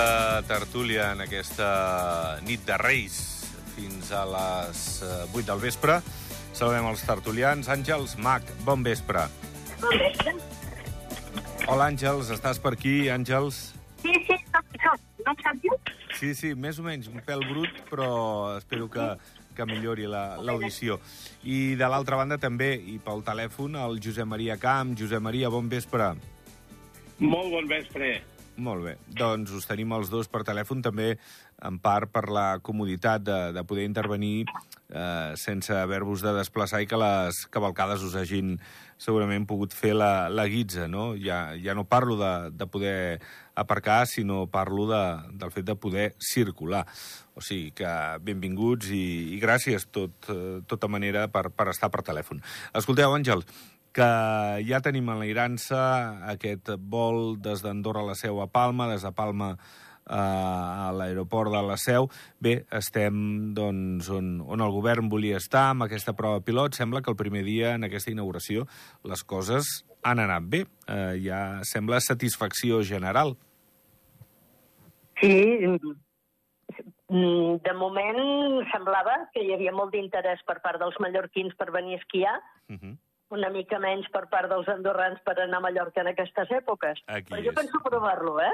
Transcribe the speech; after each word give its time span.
de 0.00 0.42
tertúlia 0.48 1.10
en 1.12 1.20
aquesta 1.24 2.38
nit 2.46 2.62
de 2.66 2.76
Reis 2.80 3.16
fins 3.74 4.10
a 4.16 4.22
les 4.28 4.80
eh, 5.04 5.26
8 5.34 5.42
del 5.50 5.60
vespre. 5.62 5.98
Saludem 6.56 6.86
els 6.90 7.02
tertulians. 7.06 7.68
Àngels 7.72 8.16
Mac, 8.20 8.46
bon 8.66 8.82
vespre. 8.86 9.26
Bon 9.82 9.96
vespre. 10.00 10.34
Hola, 11.70 11.90
Àngels, 11.90 12.30
estàs 12.34 12.60
per 12.62 12.72
aquí, 12.76 12.94
Àngels? 13.12 13.60
Sí, 14.02 14.14
sí, 14.26 14.38
soc, 14.50 14.72
soc. 14.82 15.04
No 15.26 15.34
em 15.36 15.42
sentiu? 15.44 15.76
Sí, 16.16 16.32
sí, 16.36 16.54
més 16.56 16.80
o 16.80 16.84
menys, 16.86 17.08
un 17.12 17.20
pèl 17.24 17.44
brut, 17.48 17.82
però 17.90 18.56
espero 18.58 18.88
que, 18.92 19.06
que 19.56 19.66
millori 19.68 20.08
la- 20.10 20.38
l'audició. 20.42 20.98
I 21.44 21.76
de 21.80 21.88
l'altra 21.92 22.16
banda 22.20 22.40
també, 22.40 22.72
i 22.74 22.96
pel 23.04 23.22
telèfon, 23.24 23.76
el 23.80 24.00
Josep 24.02 24.28
Maria 24.28 24.56
Camp. 24.60 24.96
Josep 24.98 25.20
Maria, 25.24 25.52
bon 25.52 25.68
vespre. 25.72 26.14
Molt 27.20 27.52
bon 27.52 27.68
vespre. 27.68 28.14
Molt 28.60 28.84
bé. 28.84 28.96
Doncs 29.16 29.54
us 29.56 29.64
tenim 29.64 29.94
els 29.96 30.10
dos 30.12 30.28
per 30.28 30.42
telèfon, 30.44 30.82
també 30.84 31.14
en 31.64 31.78
part 31.80 32.10
per 32.12 32.26
la 32.28 32.58
comoditat 32.64 33.24
de, 33.24 33.38
de 33.56 33.62
poder 33.64 33.86
intervenir 33.88 34.44
eh, 34.44 35.32
sense 35.40 35.72
haver-vos 35.76 36.20
de 36.24 36.34
desplaçar 36.36 36.82
i 36.82 36.88
que 36.90 37.00
les 37.00 37.46
cavalcades 37.52 38.04
us 38.04 38.18
hagin 38.20 38.58
segurament 39.00 39.46
pogut 39.48 39.72
fer 39.72 39.94
la, 39.96 40.28
la 40.28 40.44
guitza, 40.52 40.90
no? 40.92 41.14
Ja, 41.16 41.54
ja 41.56 41.72
no 41.76 41.86
parlo 41.88 42.18
de, 42.20 42.32
de 42.52 42.68
poder 42.68 42.96
aparcar, 43.56 44.04
sinó 44.06 44.44
parlo 44.52 44.84
de, 44.90 45.02
del 45.40 45.56
fet 45.56 45.68
de 45.72 45.76
poder 45.80 46.06
circular. 46.20 46.84
O 47.32 47.40
sigui 47.44 47.72
que 47.80 47.90
benvinguts 48.20 48.92
i, 48.92 49.04
i 49.36 49.40
gràcies 49.40 49.88
tot, 49.88 50.28
eh, 50.28 50.60
tota 50.68 50.92
manera 50.92 51.30
per, 51.32 51.48
per 51.48 51.70
estar 51.72 51.88
per 51.88 52.04
telèfon. 52.04 52.44
Escolteu, 52.76 53.16
Àngel, 53.16 53.46
que 53.92 54.08
ja 54.68 54.80
tenim 54.84 55.08
enlairant-se 55.10 55.78
aquest 56.32 56.72
vol 56.78 57.38
des 57.42 57.62
d'Andorra 57.64 58.04
a 58.04 58.10
la 58.12 58.18
Seu 58.18 58.40
a 58.42 58.46
Palma, 58.46 58.88
des 58.90 59.02
de 59.02 59.12
Palma 59.12 59.50
eh, 59.54 60.14
a 60.14 60.90
l'aeroport 60.94 61.50
de 61.52 61.62
la 61.66 61.76
Seu. 61.80 62.08
Bé, 62.38 62.64
estem 62.76 63.52
doncs, 63.56 64.10
on, 64.14 64.40
on 64.46 64.62
el 64.62 64.74
govern 64.74 65.10
volia 65.10 65.40
estar 65.42 65.70
amb 65.72 65.86
aquesta 65.88 66.14
prova 66.18 66.42
pilot. 66.44 66.78
Sembla 66.78 67.02
que 67.02 67.10
el 67.10 67.18
primer 67.18 67.44
dia 67.46 67.74
en 67.74 67.88
aquesta 67.88 68.12
inauguració 68.14 68.66
les 69.04 69.24
coses 69.24 69.84
han 70.06 70.22
anat 70.22 70.46
bé. 70.48 70.64
Eh, 70.86 71.16
ja 71.26 71.60
sembla 71.66 72.00
satisfacció 72.00 72.82
general. 72.86 73.36
Sí, 75.20 75.34
mm, 77.10 77.58
de 77.66 77.72
moment 77.76 78.22
semblava 78.70 79.26
que 79.34 79.42
hi 79.44 79.52
havia 79.52 79.74
molt 79.76 79.92
d'interès 79.92 80.40
per 80.48 80.62
part 80.64 80.80
dels 80.80 80.96
mallorquins 81.02 81.52
per 81.58 81.72
venir 81.74 81.98
a 81.98 82.02
esquiar, 82.04 82.38
Uh 82.70 82.76
-huh. 82.78 82.96
Una 83.30 83.48
mica 83.54 83.78
menys 83.78 84.08
per 84.12 84.24
part 84.32 84.50
dels 84.50 84.68
andorrans 84.68 85.20
per 85.24 85.36
anar 85.38 85.58
a 85.60 85.64
Mallorca 85.68 86.02
en 86.02 86.12
aquestes 86.12 86.50
èpoques. 86.50 87.02
Aquí 87.06 87.30
Però 87.32 87.42
jo 87.44 87.52
és. 87.54 87.56
penso 87.60 87.80
provar-lo, 87.84 88.38
eh? 88.40 88.52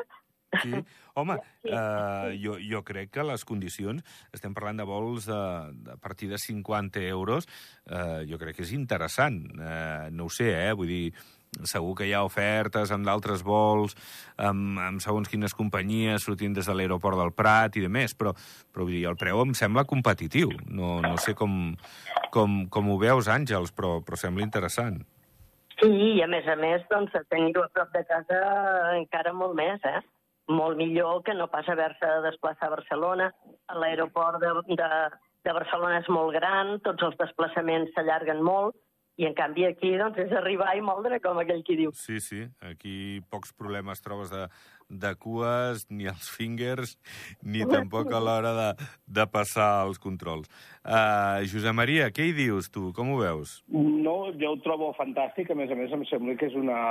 Sí. 0.63 0.79
Home, 1.19 1.35
Sí. 1.65 1.71
eh, 1.73 2.37
jo, 2.43 2.55
jo 2.63 2.83
crec 2.87 3.11
que 3.11 3.25
les 3.27 3.45
condicions, 3.45 4.05
estem 4.33 4.55
parlant 4.55 4.79
de 4.79 4.85
vols 4.87 5.27
de, 5.27 5.41
de 5.89 5.97
a 5.97 5.97
partir 5.97 6.29
de 6.31 6.39
50 6.39 7.01
euros, 7.09 7.49
eh, 7.91 8.23
jo 8.31 8.39
crec 8.39 8.57
que 8.61 8.63
és 8.69 8.73
interessant. 8.77 9.41
Eh, 9.59 10.09
no 10.13 10.29
ho 10.29 10.31
sé, 10.31 10.53
eh? 10.69 10.73
Vull 10.77 10.93
dir, 10.93 11.15
segur 11.65 11.95
que 11.97 12.07
hi 12.09 12.13
ha 12.13 12.25
ofertes 12.27 12.93
amb 12.93 13.07
d'altres 13.07 13.43
vols, 13.47 13.97
amb, 14.37 14.79
amb 14.83 15.03
segons 15.05 15.31
quines 15.33 15.55
companyies 15.57 16.27
sortint 16.27 16.57
des 16.57 16.69
de 16.69 16.77
l'aeroport 16.77 17.19
del 17.21 17.33
Prat 17.33 17.77
i 17.77 17.85
de 17.85 17.91
més, 17.93 18.15
però, 18.15 18.35
però 18.73 18.85
vull 18.85 18.97
dir, 18.99 19.07
el 19.09 19.19
preu 19.21 19.43
em 19.45 19.55
sembla 19.55 19.87
competitiu. 19.89 20.53
No, 20.69 21.01
no 21.05 21.17
sé 21.23 21.35
com, 21.39 21.75
com, 22.35 22.65
com 22.69 22.91
ho 22.91 22.99
veus, 23.01 23.31
Àngels, 23.33 23.73
però, 23.77 24.01
però 24.05 24.21
sembla 24.21 24.45
interessant. 24.45 25.03
Sí, 25.81 25.89
i 26.17 26.23
a 26.25 26.29
més 26.31 26.47
a 26.49 26.57
més, 26.57 26.85
doncs, 26.89 27.13
tenir-ho 27.29 27.67
a 27.67 27.73
prop 27.75 27.91
de 27.93 28.03
casa 28.09 28.39
encara 28.97 29.33
molt 29.37 29.57
més, 29.59 29.83
eh? 29.85 30.01
Molt 30.49 30.79
millor 30.79 31.21
que 31.27 31.35
no 31.35 31.51
pas 31.53 31.69
haver-se 31.69 32.07
de 32.07 32.23
desplaçar 32.25 32.71
a 32.71 32.77
Barcelona. 32.77 33.27
L'aeroport 33.83 34.41
de, 34.41 34.53
de, 34.79 34.89
de 35.45 35.55
Barcelona 35.59 36.01
és 36.01 36.09
molt 36.09 36.33
gran, 36.39 36.79
tots 36.87 37.05
els 37.05 37.19
desplaçaments 37.21 37.93
s'allarguen 37.93 38.41
molt, 38.47 38.79
i 39.17 39.25
en 39.25 39.35
canvi 39.37 39.65
aquí 39.65 39.95
doncs, 39.97 40.19
és 40.21 40.33
arribar 40.37 40.75
i 40.77 40.83
moldre, 40.85 41.19
com 41.25 41.39
aquell 41.41 41.63
qui 41.65 41.79
diu. 41.79 41.93
Sí, 41.97 42.21
sí, 42.21 42.43
aquí 42.61 43.23
pocs 43.33 43.55
problemes 43.57 44.03
trobes 44.05 44.33
de, 44.33 44.45
de 44.89 45.13
cues, 45.21 45.87
ni 45.91 46.09
els 46.11 46.29
fingers, 46.33 46.97
ni 47.43 47.65
tampoc 47.71 48.13
a 48.13 48.21
l'hora 48.21 48.53
de, 48.59 48.67
de 49.19 49.27
passar 49.33 49.71
els 49.87 50.01
controls. 50.03 50.51
Uh, 50.85 51.41
Josep 51.49 51.77
Maria, 51.77 52.11
què 52.13 52.29
hi 52.29 52.37
dius 52.37 52.69
tu? 52.73 52.91
Com 52.97 53.15
ho 53.15 53.23
veus? 53.23 53.61
No, 53.73 54.19
jo 54.37 54.53
ho 54.53 54.61
trobo 54.65 54.93
fantàstic. 54.99 55.51
A 55.51 55.59
més 55.59 55.73
a 55.73 55.79
més, 55.79 55.95
em 55.97 56.05
sembla 56.11 56.37
que 56.37 56.51
és 56.51 56.59
una, 56.61 56.83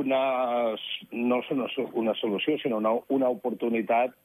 una 0.00 0.22
no 1.12 1.42
és 1.44 1.52
una, 1.52 1.68
una 1.92 2.16
solució, 2.22 2.56
sinó 2.62 2.80
una, 2.80 2.96
una 3.12 3.30
oportunitat 3.36 4.16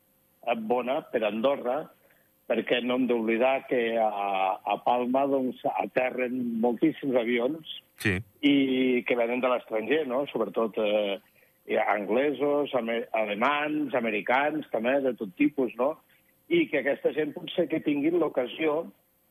bona 0.70 1.02
per 1.12 1.24
Andorra, 1.26 1.84
perquè 2.50 2.82
no 2.84 3.00
hem 3.00 3.08
d'oblidar 3.10 3.66
que 3.70 3.96
a, 3.98 4.10
a 4.62 4.76
Palma 4.86 5.26
doncs, 5.30 5.64
aterren 5.82 6.36
moltíssims 6.62 7.18
avions 7.18 7.80
Sí. 8.04 8.18
i 8.44 9.04
que 9.08 9.16
venen 9.16 9.40
de 9.40 9.50
l'estranger, 9.50 10.02
no? 10.08 10.26
sobretot 10.28 10.78
eh, 10.84 11.18
anglesos, 11.88 12.74
alemans, 12.76 13.96
americans, 13.96 14.68
també, 14.72 15.00
de 15.02 15.16
tot 15.18 15.32
tipus, 15.40 15.74
no? 15.80 15.96
I 16.52 16.68
que 16.70 16.84
aquesta 16.84 17.14
gent 17.16 17.32
potser 17.34 17.66
que 17.72 17.80
tinguin 17.82 18.20
l'ocasió 18.20 18.84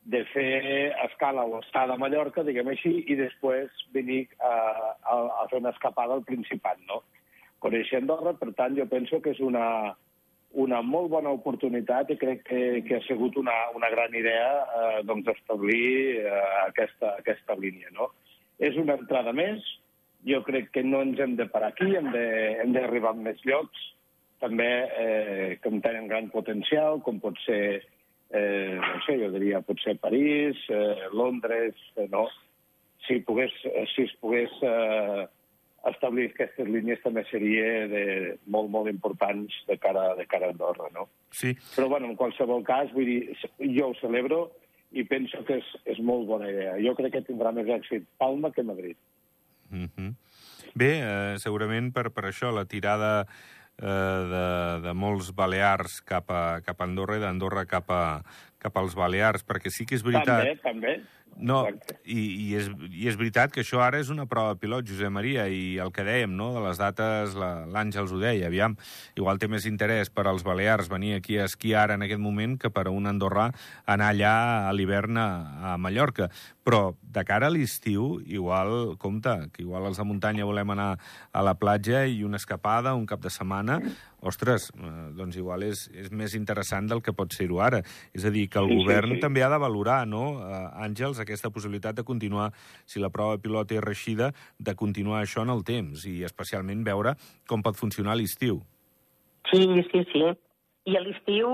de 0.05 0.25
fer 0.33 0.93
escala 1.05 1.45
o 1.45 1.61
estada 1.61 1.95
a 1.95 2.01
Mallorca, 2.01 2.43
diguem 2.43 2.73
així, 2.73 3.05
i 3.07 3.15
després 3.17 3.71
venir 3.95 4.25
a, 4.41 4.55
a, 5.05 5.21
a 5.45 5.47
fer 5.53 5.61
una 5.63 5.73
escapada 5.77 6.17
al 6.17 6.25
Principat, 6.27 6.81
no? 6.89 7.03
Conèixer 7.65 8.03
Andorra, 8.03 8.35
per 8.37 8.51
tant, 8.59 8.75
jo 8.77 8.85
penso 8.91 9.23
que 9.25 9.33
és 9.33 9.41
una, 9.41 9.95
una 10.55 10.81
molt 10.87 11.11
bona 11.11 11.33
oportunitat 11.35 12.11
i 12.15 12.19
crec 12.19 12.45
que, 12.47 12.61
que 12.87 12.99
ha 12.99 13.05
sigut 13.09 13.37
una, 13.41 13.55
una 13.75 13.91
gran 13.91 14.15
idea 14.15 14.51
eh, 14.63 15.01
doncs, 15.07 15.29
establir 15.35 16.21
eh, 16.23 16.45
aquesta, 16.69 17.17
aquesta 17.19 17.57
línia, 17.59 17.91
no? 17.97 18.13
És 18.63 18.79
una 18.79 18.95
entrada 19.01 19.35
més, 19.35 19.65
jo 20.25 20.41
crec 20.47 20.71
que 20.75 20.85
no 20.87 21.03
ens 21.05 21.19
hem 21.21 21.35
de 21.37 21.49
parar 21.51 21.73
aquí, 21.73 21.91
hem 21.99 22.13
d'arribar 22.73 23.13
a 23.13 23.19
més 23.19 23.43
llocs, 23.49 23.91
també 24.45 24.71
eh, 25.01 25.51
que 25.63 25.73
tenen 25.85 26.09
gran 26.11 26.31
potencial, 26.33 27.01
com 27.05 27.21
pot 27.23 27.39
ser, 27.45 27.83
eh, 28.31 28.75
no 28.79 29.01
sé, 29.07 29.19
jo 29.21 29.31
diria, 29.35 29.63
potser 29.67 29.97
París, 30.01 30.61
eh, 30.71 31.09
Londres, 31.13 31.79
eh, 31.97 32.09
no? 32.13 32.29
Si, 33.09 33.19
pogués, 33.27 33.53
eh, 33.69 33.87
si 33.93 34.07
es 34.07 34.15
pogués 34.23 34.53
eh, 34.63 35.25
establir 35.91 36.31
aquestes 36.31 36.69
línies 36.69 37.03
també 37.05 37.25
seria 37.29 37.87
de, 37.91 38.05
molt, 38.47 38.71
molt 38.73 38.91
importants 38.91 39.55
de 39.69 39.77
cara, 39.81 40.15
de 40.19 40.27
cara 40.31 40.49
a 40.49 40.55
Andorra, 40.55 40.89
no? 40.95 41.09
Sí, 41.35 41.55
Però, 41.75 41.89
bueno, 41.93 42.11
en 42.11 42.17
qualsevol 42.17 42.65
cas, 42.65 42.93
vull 42.95 43.11
dir, 43.11 43.39
jo 43.77 43.91
ho 43.91 43.97
celebro 44.01 44.45
i 44.95 45.05
penso 45.09 45.43
que 45.45 45.59
és, 45.61 45.73
és 45.97 46.01
molt 46.01 46.29
bona 46.29 46.49
idea. 46.51 46.77
Jo 46.83 46.95
crec 46.99 47.17
que 47.17 47.25
tindrà 47.27 47.53
més 47.53 47.69
èxit 47.69 48.07
Palma 48.21 48.53
que 48.55 48.63
Madrid. 48.63 48.97
Mm 49.71 49.91
-hmm. 49.91 50.15
Bé, 50.75 50.93
eh, 51.01 51.39
segurament 51.39 51.93
per, 51.93 52.11
per 52.11 52.25
això 52.31 52.53
la 52.55 52.65
tirada 52.65 53.27
eh, 53.79 54.21
de, 54.33 54.47
de 54.87 54.93
molts 54.95 55.33
balears 55.35 56.01
cap 56.03 56.31
a, 56.31 56.61
cap 56.67 56.81
a 56.81 56.85
Andorra 56.85 57.17
i 57.17 57.21
d'Andorra 57.21 57.65
cap, 57.67 57.91
a, 57.91 58.23
cap 58.59 58.77
als 58.77 58.95
Balears, 58.95 59.45
perquè 59.47 59.71
sí 59.71 59.87
que 59.87 59.95
és 59.95 60.03
veritat... 60.03 60.41
També, 60.41 60.57
també. 60.63 60.95
No, 61.37 61.65
i, 62.07 62.15
i, 62.15 62.45
és, 62.55 62.69
i 62.95 63.09
és 63.11 63.17
veritat 63.19 63.51
que 63.53 63.63
això 63.65 63.81
ara 63.83 63.99
és 63.99 64.11
una 64.13 64.27
prova 64.31 64.55
pilot, 64.61 64.87
Josep 64.87 65.11
Maria, 65.11 65.49
i 65.51 65.79
el 65.83 65.91
que 65.93 66.05
dèiem, 66.07 66.31
no?, 66.39 66.53
de 66.55 66.63
les 66.63 66.79
dates, 66.79 67.35
la- 67.35 67.67
l'Àngels 67.67 68.13
ho 68.15 68.21
deia, 68.23 68.47
aviam, 68.47 68.77
igual 69.19 69.41
té 69.43 69.49
més 69.51 69.67
interès 69.67 70.11
per 70.15 70.29
als 70.31 70.45
Balears 70.47 70.89
venir 70.93 71.17
aquí 71.17 71.39
a 71.39 71.49
esquiar 71.51 71.85
ara 71.89 71.99
en 71.99 72.07
aquest 72.07 72.23
moment 72.23 72.55
que 72.61 72.71
per 72.71 72.87
a 72.87 72.95
un 72.95 73.11
andorrà 73.11 73.49
anar 73.85 74.13
allà 74.15 74.35
a 74.69 74.73
l'hivern 74.73 75.19
a, 75.19 75.29
a 75.75 75.77
Mallorca. 75.77 76.31
Però 76.65 76.95
de 77.03 77.25
cara 77.29 77.51
a 77.51 77.53
l'estiu, 77.53 78.23
igual, 78.25 78.95
compte, 78.97 79.35
que 79.53 79.63
igual 79.67 79.85
els 79.91 79.99
de 80.01 80.05
muntanya 80.09 80.47
volem 80.49 80.71
anar 80.73 80.95
a 81.33 81.43
la 81.45 81.59
platja 81.61 82.07
i 82.07 82.23
una 82.25 82.39
escapada, 82.41 82.95
un 82.95 83.05
cap 83.05 83.21
de 83.21 83.29
setmana, 83.29 83.83
ostres, 84.25 84.71
eh, 84.75 84.93
doncs 85.17 85.37
igual 85.41 85.63
és, 85.67 85.87
és 85.95 86.11
més 86.11 86.35
interessant 86.35 86.89
del 86.91 87.03
que 87.05 87.13
pot 87.17 87.33
ser-ho 87.37 87.61
ara. 87.61 87.83
És 88.17 88.25
a 88.25 88.33
dir, 88.35 88.49
que 88.49 88.59
el 88.59 88.69
Sí, 88.71 88.77
sí, 88.77 88.83
govern 88.83 89.15
sí. 89.15 89.21
també 89.23 89.45
ha 89.45 89.51
de 89.53 89.59
valorar, 89.61 90.07
no, 90.09 90.25
eh, 90.43 90.63
Àngels, 90.87 91.21
aquesta 91.21 91.51
possibilitat 91.55 91.95
de 91.97 92.05
continuar, 92.05 92.51
si 92.85 93.01
la 93.01 93.11
prova 93.11 93.39
pilot 93.39 93.73
és 93.77 93.85
reixida, 93.85 94.33
de 94.59 94.75
continuar 94.75 95.23
això 95.23 95.43
en 95.43 95.51
el 95.55 95.63
temps 95.65 96.07
i 96.07 96.23
especialment 96.25 96.85
veure 96.85 97.15
com 97.47 97.63
pot 97.63 97.77
funcionar 97.77 98.17
l'estiu. 98.17 98.63
Sí, 99.51 99.61
sí, 99.93 100.03
sí. 100.13 100.25
I 100.85 100.97
a 100.99 101.01
l'estiu 101.01 101.49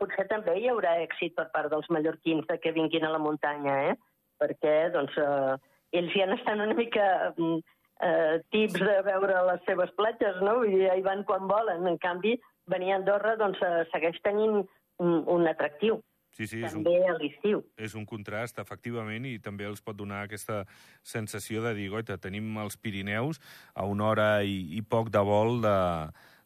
potser 0.00 0.26
també 0.28 0.54
hi 0.60 0.68
haurà 0.72 0.94
èxit 1.02 1.34
per 1.36 1.50
part 1.52 1.68
dels 1.72 1.88
mallorquins 1.92 2.46
de 2.48 2.56
que 2.60 2.72
vinguin 2.72 3.04
a 3.04 3.10
la 3.12 3.18
muntanya, 3.20 3.74
eh? 3.90 3.96
Perquè, 4.40 4.90
doncs, 4.94 5.16
eh, 5.20 5.56
ells 5.98 6.14
ja 6.16 6.26
n'estan 6.30 6.62
una 6.64 6.76
mica 6.78 7.34
mm, 7.36 7.58
eh, 8.02 8.40
tips 8.50 8.78
de 8.80 8.98
veure 9.06 9.40
les 9.52 9.64
seves 9.68 9.90
platges, 9.96 10.40
no? 10.44 10.60
Vull 10.62 10.74
dir, 10.74 10.86
hi 10.92 11.02
van 11.06 11.24
quan 11.28 11.48
volen. 11.50 11.86
En 11.86 11.98
canvi, 12.02 12.36
venir 12.70 12.92
a 12.94 13.00
Andorra, 13.00 13.36
doncs, 13.40 13.60
eh, 13.62 13.84
segueix 13.92 14.20
tenint 14.24 14.62
un, 15.00 15.12
un 15.26 15.48
atractiu, 15.48 16.00
Sí, 16.30 16.46
sí, 16.46 16.60
és 16.62 16.72
un, 16.72 16.84
també 16.84 17.08
a 17.10 17.16
l'estiu. 17.18 17.60
és 17.76 17.94
un 17.98 18.04
contrast, 18.06 18.60
efectivament, 18.62 19.26
i 19.26 19.38
també 19.42 19.66
els 19.66 19.82
pot 19.82 19.96
donar 19.98 20.22
aquesta 20.24 20.62
sensació 21.02 21.60
de 21.64 21.74
dir, 21.74 21.88
goita, 21.90 22.16
tenim 22.22 22.54
els 22.62 22.78
Pirineus 22.78 23.40
a 23.74 23.84
una 23.84 24.06
hora 24.12 24.28
i, 24.46 24.60
i 24.78 24.80
poc 24.80 25.10
de 25.10 25.22
vol 25.26 25.58
de, 25.64 25.74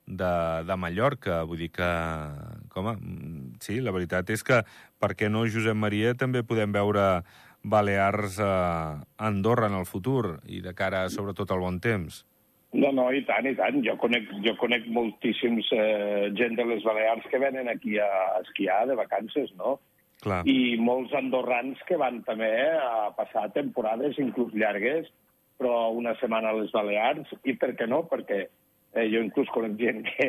de, 0.06 0.32
de 0.64 0.76
Mallorca. 0.80 1.42
Vull 1.44 1.66
dir 1.66 1.70
que, 1.76 1.90
com 2.72 2.88
a, 2.88 2.96
mm, 2.96 3.60
sí, 3.60 3.78
la 3.84 3.92
veritat 3.94 4.32
és 4.32 4.42
que, 4.42 4.62
per 4.98 5.12
què 5.14 5.28
no, 5.30 5.44
Josep 5.46 5.76
Maria, 5.76 6.14
també 6.16 6.42
podem 6.42 6.72
veure 6.72 7.22
Balears 7.64 8.38
a 8.44 9.00
Andorra 9.16 9.70
en 9.70 9.78
el 9.80 9.88
futur 9.88 10.38
i 10.52 10.60
de 10.60 10.74
cara, 10.76 11.06
sobretot, 11.10 11.50
al 11.50 11.64
bon 11.64 11.80
temps. 11.80 12.20
No, 12.74 12.90
no, 12.92 13.06
i 13.14 13.22
tant, 13.24 13.46
i 13.46 13.54
tant. 13.56 13.78
Jo 13.86 13.94
conec, 14.02 14.28
jo 14.44 14.56
conec 14.60 14.86
moltíssims 14.92 15.70
eh, 15.72 16.30
gent 16.36 16.58
de 16.58 16.66
les 16.68 16.84
Balears 16.84 17.26
que 17.30 17.40
venen 17.40 17.70
aquí 17.70 17.96
a 18.02 18.08
esquiar 18.42 18.82
de 18.90 18.96
vacances, 18.98 19.52
no? 19.56 19.78
Clar. 20.24 20.42
I 20.48 20.76
molts 20.82 21.14
andorrans 21.14 21.80
que 21.88 21.98
van 22.00 22.22
també 22.26 22.50
a 22.74 23.12
passar 23.16 23.46
temporades, 23.54 24.18
inclús 24.18 24.52
llargues, 24.58 25.06
però 25.60 25.92
una 25.94 26.16
setmana 26.20 26.50
a 26.50 26.58
les 26.58 26.74
Balears, 26.74 27.30
i 27.46 27.54
per 27.60 27.72
què 27.78 27.86
no? 27.88 28.02
Perquè 28.10 28.40
eh, 28.42 29.06
jo 29.12 29.22
inclús 29.22 29.52
conec 29.54 29.78
gent 29.80 30.02
que, 30.10 30.28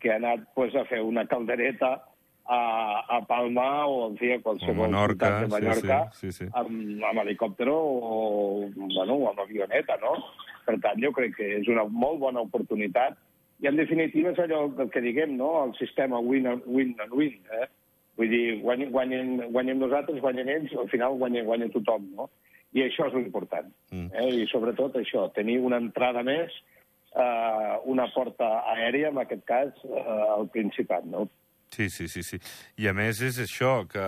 que 0.00 0.14
ha 0.14 0.18
anat 0.18 0.48
pues, 0.56 0.74
a 0.74 0.86
fer 0.88 1.02
una 1.04 1.26
caldereta 1.28 1.98
a, 2.46 2.60
a 3.16 3.20
Palma 3.28 3.86
o 3.86 4.08
en 4.10 4.16
fi, 4.18 4.32
a 4.34 4.40
qualsevol 4.42 4.88
Menorca, 4.88 5.28
ciutat 5.28 5.42
de 5.42 5.50
Mallorca 5.52 5.98
sí, 6.12 6.30
sí, 6.30 6.32
sí, 6.32 6.44
sí. 6.44 6.50
Amb, 6.58 7.04
amb 7.10 7.24
helicòptero 7.24 7.74
o, 7.74 8.14
bueno, 8.76 9.18
o 9.18 9.28
amb 9.30 9.44
avioneta, 9.44 9.98
no? 10.02 10.16
Per 10.66 10.78
tant, 10.82 10.98
jo 11.02 11.10
crec 11.14 11.36
que 11.38 11.52
és 11.58 11.68
una 11.70 11.84
molt 11.90 12.20
bona 12.22 12.42
oportunitat 12.42 13.18
i, 13.62 13.68
en 13.70 13.78
definitiva, 13.78 14.32
és 14.32 14.40
allò 14.42 14.64
que 14.90 15.00
diguem, 15.04 15.36
no? 15.38 15.52
El 15.68 15.76
sistema 15.78 16.18
win 16.18 16.48
and 16.50 16.66
win. 16.66 16.96
And 17.02 17.14
win 17.14 17.38
eh? 17.54 17.68
Vull 18.18 18.28
dir, 18.28 18.46
guanyen, 18.60 18.90
guanyen, 18.92 19.28
guanyen 19.54 19.78
nosaltres, 19.80 20.18
guanyen 20.20 20.50
ells, 20.50 20.72
al 20.76 20.90
final 20.90 21.14
guanya, 21.20 21.44
guanya 21.46 21.70
tothom, 21.72 22.10
no? 22.18 22.28
I 22.74 22.86
això 22.86 23.06
és 23.08 23.14
l'important. 23.14 23.70
Mm. 23.92 24.10
Eh? 24.18 24.26
I 24.42 24.48
sobretot 24.50 24.98
això, 24.98 25.28
tenir 25.36 25.60
una 25.62 25.78
entrada 25.80 26.24
més, 26.26 26.56
eh, 27.14 27.76
una 27.94 28.08
porta 28.12 28.50
aèria, 28.74 29.12
en 29.12 29.22
aquest 29.22 29.46
cas, 29.48 29.78
eh, 29.86 30.04
al 30.34 30.50
Principat, 30.52 31.06
no? 31.06 31.28
Sí, 31.74 31.88
sí, 31.88 32.06
sí, 32.08 32.22
sí. 32.22 32.38
I 32.76 32.90
a 32.90 32.92
més 32.92 33.22
és 33.24 33.38
això, 33.40 33.86
que, 33.88 34.04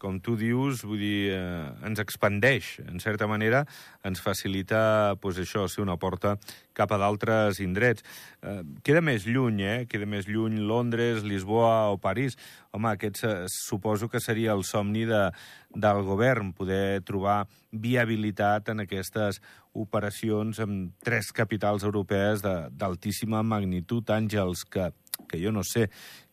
com 0.00 0.16
tu 0.24 0.38
dius, 0.40 0.82
vull 0.88 1.02
dir, 1.02 1.34
eh, 1.36 1.66
ens 1.84 2.00
expandeix, 2.00 2.78
en 2.88 3.00
certa 3.00 3.28
manera, 3.28 3.66
ens 4.04 4.22
facilita, 4.24 5.14
pues, 5.20 5.36
això, 5.42 5.66
ser 5.68 5.82
una 5.84 5.98
porta 6.00 6.38
cap 6.72 6.92
a 6.92 6.98
d'altres 6.98 7.60
indrets. 7.60 8.04
Eh, 8.40 8.62
queda 8.82 9.02
més 9.04 9.26
lluny, 9.28 9.60
eh? 9.60 9.86
Queda 9.86 10.08
més 10.08 10.24
lluny 10.28 10.56
Londres, 10.64 11.22
Lisboa 11.24 11.92
o 11.92 11.98
París. 12.00 12.38
Home, 12.72 12.88
aquest 12.88 13.20
se, 13.20 13.34
suposo 13.52 14.08
que 14.08 14.20
seria 14.20 14.52
el 14.52 14.64
somni 14.64 15.04
de, 15.04 15.30
del 15.74 16.02
govern, 16.08 16.52
poder 16.52 17.02
trobar 17.04 17.46
viabilitat 17.70 18.72
en 18.72 18.80
aquestes 18.80 19.40
operacions 19.74 20.60
amb 20.62 20.92
tres 21.04 21.32
capitals 21.32 21.84
europees 21.84 22.40
d'altíssima 22.42 23.42
magnitud, 23.42 24.08
Àngels, 24.08 24.64
que, 24.64 24.92
que 25.28 25.40
jo 25.42 25.52
no 25.52 25.64
sé 25.66 25.88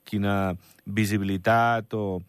quina 0.08 0.54
visibilitat 0.86 1.94
o, 1.98 2.22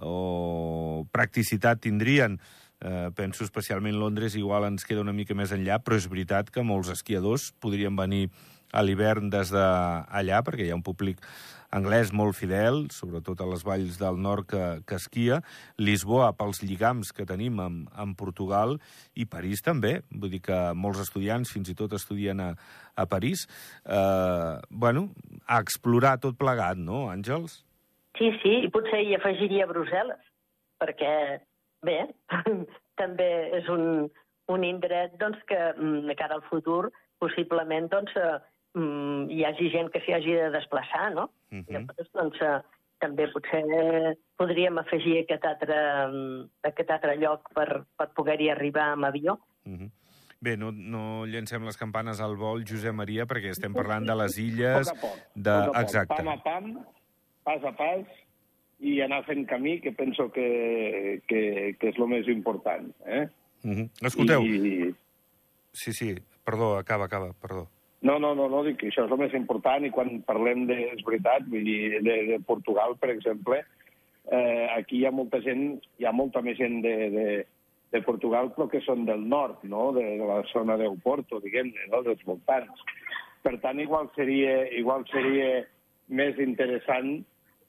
o 0.00 1.06
practicitat 1.12 1.82
tindrien. 1.84 2.38
Eh, 2.78 3.10
penso 3.16 3.42
especialment 3.42 3.98
Londres, 3.98 4.36
igual 4.38 4.68
ens 4.68 4.86
queda 4.86 5.02
una 5.02 5.14
mica 5.16 5.34
més 5.34 5.50
enllà, 5.54 5.80
però 5.82 5.98
és 5.98 6.06
veritat 6.10 6.52
que 6.54 6.62
molts 6.62 6.92
esquiadors 6.94 7.50
podrien 7.58 7.96
venir 7.98 8.28
a 8.72 8.84
l'hivern 8.84 9.30
des 9.32 9.50
d'allà, 9.50 10.42
perquè 10.44 10.66
hi 10.66 10.70
ha 10.70 10.78
un 10.78 10.84
públic 10.86 11.22
anglès 11.74 12.14
molt 12.16 12.36
fidel, 12.36 12.86
sobretot 12.92 13.40
a 13.40 13.48
les 13.48 13.64
valls 13.66 13.98
del 14.00 14.16
nord 14.24 14.46
que, 14.48 14.64
que 14.88 14.96
esquia, 14.96 15.42
Lisboa 15.76 16.30
pels 16.36 16.62
lligams 16.64 17.12
que 17.12 17.26
tenim 17.28 17.60
amb, 17.60 17.90
amb 17.92 18.16
Portugal 18.16 18.78
i 19.14 19.26
París 19.28 19.60
també. 19.64 19.98
Vull 20.08 20.32
dir 20.32 20.40
que 20.44 20.58
molts 20.74 21.02
estudiants 21.04 21.52
fins 21.52 21.68
i 21.68 21.76
tot 21.76 21.92
estudien 21.98 22.40
a, 22.40 22.52
a 22.96 23.06
París. 23.06 23.44
Eh, 23.84 24.54
bueno, 24.70 25.10
a 25.48 25.58
explorar 25.64 26.18
tot 26.22 26.38
plegat, 26.40 26.78
no, 26.78 27.06
Àngels? 27.12 27.62
Sí, 28.18 28.30
sí, 28.42 28.54
i 28.66 28.70
potser 28.74 29.00
hi 29.04 29.14
afegiria 29.16 29.68
Brussel·les, 29.70 30.22
perquè, 30.82 31.12
bé, 31.86 31.98
també 33.00 33.28
és 33.58 33.68
un, 33.72 34.08
un 34.52 34.64
indret 34.66 35.14
doncs, 35.20 35.40
que, 35.50 35.58
mm, 35.76 36.06
de 36.08 36.16
cara 36.18 36.38
al 36.38 36.46
futur, 36.48 36.88
possiblement 37.22 37.88
doncs, 37.92 38.14
eh, 38.16 38.38
mm, 38.78 39.28
hi 39.34 39.44
hagi 39.46 39.70
gent 39.74 39.92
que 39.94 40.02
s'hi 40.04 40.16
hagi 40.16 40.34
de 40.38 40.50
desplaçar, 40.54 41.12
no? 41.14 41.28
Mhm. 41.50 41.70
Llavors, 41.74 42.10
doncs, 42.14 42.42
eh, 42.42 42.58
també 43.02 43.28
potser 43.30 43.62
podríem 44.38 44.78
afegir 44.80 45.20
aquest 45.20 45.44
altre, 45.46 45.78
mm, 46.08 46.48
aquest 46.72 46.90
altre 46.90 47.16
lloc 47.16 47.52
per, 47.54 47.84
per 47.96 48.08
poder-hi 48.18 48.50
arribar 48.50 48.92
amb 48.92 49.06
avió. 49.10 49.38
Mhm. 49.64 49.90
Bé, 50.40 50.54
no, 50.56 50.70
no 50.70 51.26
llencem 51.26 51.64
les 51.66 51.76
campanes 51.76 52.20
al 52.22 52.36
vol, 52.38 52.62
Josep 52.66 52.94
Maria, 52.94 53.26
perquè 53.26 53.50
estem 53.50 53.74
parlant 53.74 54.06
de 54.06 54.14
les 54.20 54.36
illes... 54.38 54.86
poc 54.86 54.94
a 54.94 55.00
poc. 55.02 55.16
De... 55.34 55.50
poc 55.50 55.64
a 55.64 55.66
poc, 55.66 55.80
Exacte. 55.82 56.14
Pam 56.14 56.30
a 56.30 56.36
pam, 56.44 56.68
pas 57.48 57.66
a 57.66 57.72
pas, 57.74 58.20
i 58.78 59.00
anar 59.02 59.24
fent 59.26 59.42
camí, 59.50 59.80
que 59.82 59.90
penso 59.98 60.28
que, 60.30 61.18
que, 61.26 61.40
que 61.80 61.90
és 61.90 61.98
el 61.98 62.06
més 62.12 62.30
important. 62.30 62.86
Eh? 63.06 63.24
Mhm. 63.66 63.88
Escolteu, 64.06 64.46
I, 64.46 64.92
sí, 65.74 65.92
sí, 65.92 66.14
perdó, 66.46 66.76
acaba, 66.78 67.10
acaba, 67.10 67.32
perdó. 67.42 67.66
no, 68.00 68.20
no, 68.22 68.32
no, 68.38 68.46
no, 68.48 68.62
dic 68.62 68.76
que 68.78 68.92
això 68.92 69.08
és 69.08 69.10
el 69.10 69.18
més 69.18 69.34
important 69.34 69.82
i 69.82 69.90
quan 69.90 70.20
parlem 70.22 70.68
de, 70.70 70.76
és 70.94 71.02
veritat, 71.02 71.50
vull 71.50 71.66
dir, 71.66 71.98
de, 72.06 72.14
de 72.30 72.38
Portugal, 72.46 72.94
per 73.02 73.10
exemple, 73.10 73.58
eh, 74.30 74.66
aquí 74.76 75.00
hi 75.00 75.06
ha 75.08 75.10
molta 75.10 75.42
gent, 75.42 75.80
hi 75.98 76.06
ha 76.06 76.14
molta 76.14 76.42
més 76.46 76.54
gent 76.60 76.78
de, 76.84 76.94
de, 77.10 77.26
de 77.92 78.02
Portugal, 78.04 78.50
però 78.54 78.68
que 78.68 78.80
són 78.84 79.06
del 79.08 79.22
nord, 79.28 79.62
no?, 79.64 79.92
de, 79.96 80.04
de 80.20 80.26
la 80.28 80.42
zona 80.52 80.76
d'Euporto, 80.76 81.40
diguem-ne, 81.40 81.88
no?, 81.92 82.02
dels 82.04 82.22
voltants. 82.28 82.82
Per 83.42 83.54
tant, 83.62 83.80
igual 83.80 84.10
seria, 84.16 84.66
igual 84.76 85.06
seria 85.08 85.62
més 86.08 86.36
interessant 86.42 87.24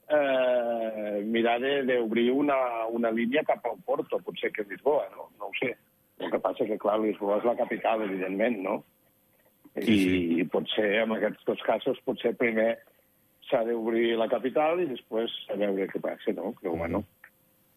eh, 0.10 1.22
mirar 1.24 1.60
d'obrir 1.88 2.32
una, 2.32 2.58
una 2.90 3.12
línia 3.12 3.44
cap 3.48 3.66
al 3.66 3.78
Porto, 3.86 4.20
potser 4.26 4.52
que 4.52 4.66
Lisboa, 4.68 5.06
no? 5.16 5.30
No 5.40 5.52
ho 5.52 5.58
sé. 5.60 5.76
El 6.20 6.32
que 6.34 6.40
passa 6.44 6.66
que, 6.68 6.78
clar, 6.82 7.00
Lisboa 7.00 7.38
és 7.40 7.46
la 7.48 7.56
capital, 7.56 8.04
evidentment, 8.04 8.60
no? 8.66 8.80
I, 9.78 9.86
Sí, 9.86 9.98
sí. 10.02 10.40
i 10.42 10.46
potser, 10.50 10.88
en 11.04 11.14
aquests 11.16 11.46
dos 11.48 11.62
casos, 11.64 12.00
potser 12.04 12.34
primer 12.36 12.74
s'ha 13.48 13.62
d'obrir 13.66 14.18
la 14.20 14.28
capital 14.28 14.82
i 14.82 14.90
després 14.90 15.32
a 15.54 15.56
veure 15.62 15.88
què 15.88 16.02
passa, 16.04 16.34
no? 16.36 16.52
Però, 16.60 16.74
Mhm. 16.74 16.80
bueno, 16.80 17.04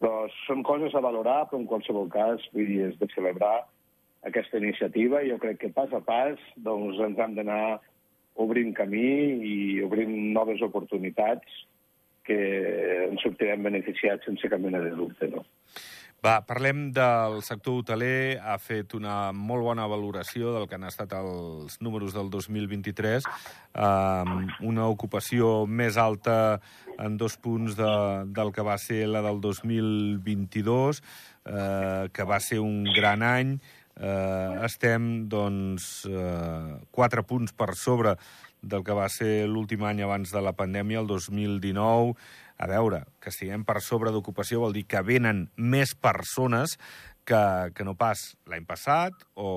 però 0.03 0.25
són 0.43 0.65
coses 0.67 0.95
a 0.95 1.01
valorar, 1.03 1.45
però 1.47 1.61
en 1.61 1.69
qualsevol 1.69 2.09
cas, 2.11 2.43
vull 2.51 2.67
dir, 2.67 2.89
és 2.89 2.99
de 2.99 3.07
celebrar 3.13 3.61
aquesta 4.27 4.59
iniciativa 4.59 5.21
jo 5.23 5.37
crec 5.39 5.61
que 5.61 5.71
pas 5.75 5.91
a 5.95 6.01
pas 6.03 6.39
doncs, 6.65 6.99
ens 7.07 7.19
hem 7.19 7.35
d'anar 7.37 7.79
obrint 8.43 8.73
camí 8.75 9.07
i 9.47 9.55
obrint 9.85 10.11
noves 10.35 10.63
oportunitats 10.65 11.63
que 12.27 12.37
ens 13.09 13.23
sortirem 13.23 13.63
beneficiats 13.67 14.27
sense 14.27 14.49
cap 14.51 14.63
mena 14.63 14.81
de 14.83 14.93
dubte, 14.95 15.27
no? 15.31 15.43
Va, 16.23 16.37
parlem 16.47 16.85
del 16.95 17.41
sector 17.43 17.81
hoteler. 17.81 18.37
Ha 18.39 18.55
fet 18.55 18.93
una 18.95 19.33
molt 19.35 19.65
bona 19.65 19.83
valoració 19.91 20.53
del 20.55 20.69
que 20.71 20.77
han 20.77 20.85
estat 20.87 21.11
els 21.17 21.75
números 21.83 22.15
del 22.15 22.29
2023, 22.31 23.27
amb 23.83 24.53
una 24.63 24.87
ocupació 24.87 25.65
més 25.67 25.99
alta 25.99 26.61
en 26.95 27.17
dos 27.19 27.35
punts 27.35 27.75
de, 27.75 27.91
del 28.31 28.53
que 28.55 28.63
va 28.63 28.77
ser 28.79 29.01
la 29.11 29.23
del 29.25 29.41
2022, 29.43 31.03
eh, 31.43 32.07
que 32.15 32.29
va 32.29 32.39
ser 32.39 32.61
un 32.63 32.85
gran 32.95 33.25
any. 33.27 33.57
Eh, 33.93 34.63
estem, 34.63 35.27
doncs, 35.27 36.05
eh, 36.07 36.79
quatre 36.95 37.27
punts 37.27 37.51
per 37.51 37.73
sobre 37.75 38.15
del 38.63 38.83
que 38.87 38.95
va 38.95 39.09
ser 39.11 39.45
l'últim 39.51 39.83
any 39.85 40.01
abans 40.01 40.31
de 40.31 40.41
la 40.41 40.55
pandèmia, 40.55 41.03
el 41.03 41.09
2019. 41.11 42.15
A 42.63 42.67
veure, 42.69 43.03
que 43.19 43.31
estiguem 43.33 43.65
per 43.67 43.81
sobre 43.83 44.13
d'ocupació 44.15 44.61
vol 44.63 44.75
dir 44.75 44.85
que 44.87 45.01
venen 45.03 45.47
més 45.57 45.93
persones 45.99 46.77
que, 47.27 47.41
que 47.75 47.83
no 47.83 47.97
pas 47.99 48.21
l'any 48.47 48.63
passat 48.69 49.25
o, 49.35 49.49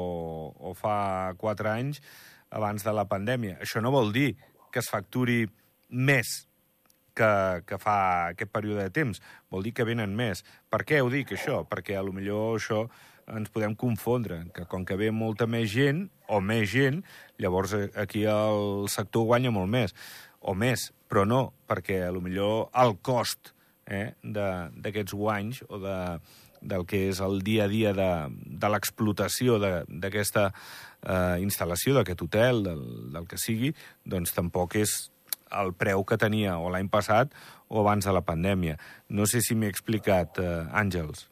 o 0.56 0.74
fa 0.74 1.34
quatre 1.38 1.70
anys 1.70 2.02
abans 2.50 2.82
de 2.82 2.94
la 2.96 3.06
pandèmia. 3.06 3.60
Això 3.62 3.82
no 3.84 3.94
vol 3.94 4.12
dir 4.14 4.32
que 4.72 4.82
es 4.82 4.90
facturi 4.90 5.44
més 5.90 6.46
que, 7.16 7.62
que 7.66 7.78
fa 7.80 7.98
aquest 8.32 8.52
període 8.52 8.86
de 8.86 8.94
temps. 8.94 9.22
Vol 9.50 9.66
dir 9.66 9.74
que 9.76 9.86
venen 9.88 10.14
més. 10.16 10.42
Per 10.70 10.82
què 10.88 11.00
ho 11.02 11.10
dic, 11.12 11.32
això? 11.36 11.62
Perquè 11.68 11.96
a 11.96 12.04
lo 12.04 12.14
millor 12.16 12.58
això 12.58 12.86
ens 13.26 13.50
podem 13.50 13.74
confondre, 13.74 14.44
que 14.54 14.66
com 14.70 14.84
que 14.86 14.96
ve 14.98 15.10
molta 15.10 15.48
més 15.50 15.70
gent, 15.72 16.06
o 16.28 16.40
més 16.40 16.68
gent, 16.70 17.02
llavors 17.42 17.74
eh, 17.74 17.88
aquí 17.98 18.24
el 18.30 18.86
sector 18.92 19.26
guanya 19.26 19.52
molt 19.54 19.70
més, 19.72 19.94
o 20.40 20.54
més, 20.54 20.90
però 21.10 21.26
no, 21.26 21.42
perquè 21.66 22.04
a 22.06 22.12
lo 22.14 22.22
millor 22.22 22.68
el 22.82 22.96
cost 23.02 23.52
eh, 23.86 24.14
d'aquests 24.22 25.14
guanys 25.14 25.62
o 25.68 25.80
de, 25.82 25.98
del 26.62 26.86
que 26.86 27.06
és 27.10 27.20
el 27.22 27.40
dia 27.46 27.66
a 27.66 27.70
dia 27.72 27.92
de, 27.96 28.10
de 28.30 28.70
l'explotació 28.70 29.58
d'aquesta 29.58 30.48
eh, 30.50 31.36
instal·lació, 31.42 31.98
d'aquest 31.98 32.26
hotel, 32.26 32.62
del, 32.66 32.82
del 33.14 33.28
que 33.30 33.38
sigui, 33.40 33.72
doncs 34.04 34.34
tampoc 34.36 34.78
és 34.82 34.96
el 35.54 35.72
preu 35.78 36.02
que 36.04 36.18
tenia 36.18 36.56
o 36.58 36.70
l'any 36.72 36.90
passat 36.90 37.34
o 37.70 37.80
abans 37.82 38.06
de 38.06 38.14
la 38.14 38.24
pandèmia. 38.26 38.78
No 39.08 39.26
sé 39.30 39.42
si 39.42 39.54
m'he 39.54 39.70
explicat, 39.70 40.42
eh, 40.42 40.66
Àngels. 40.74 41.28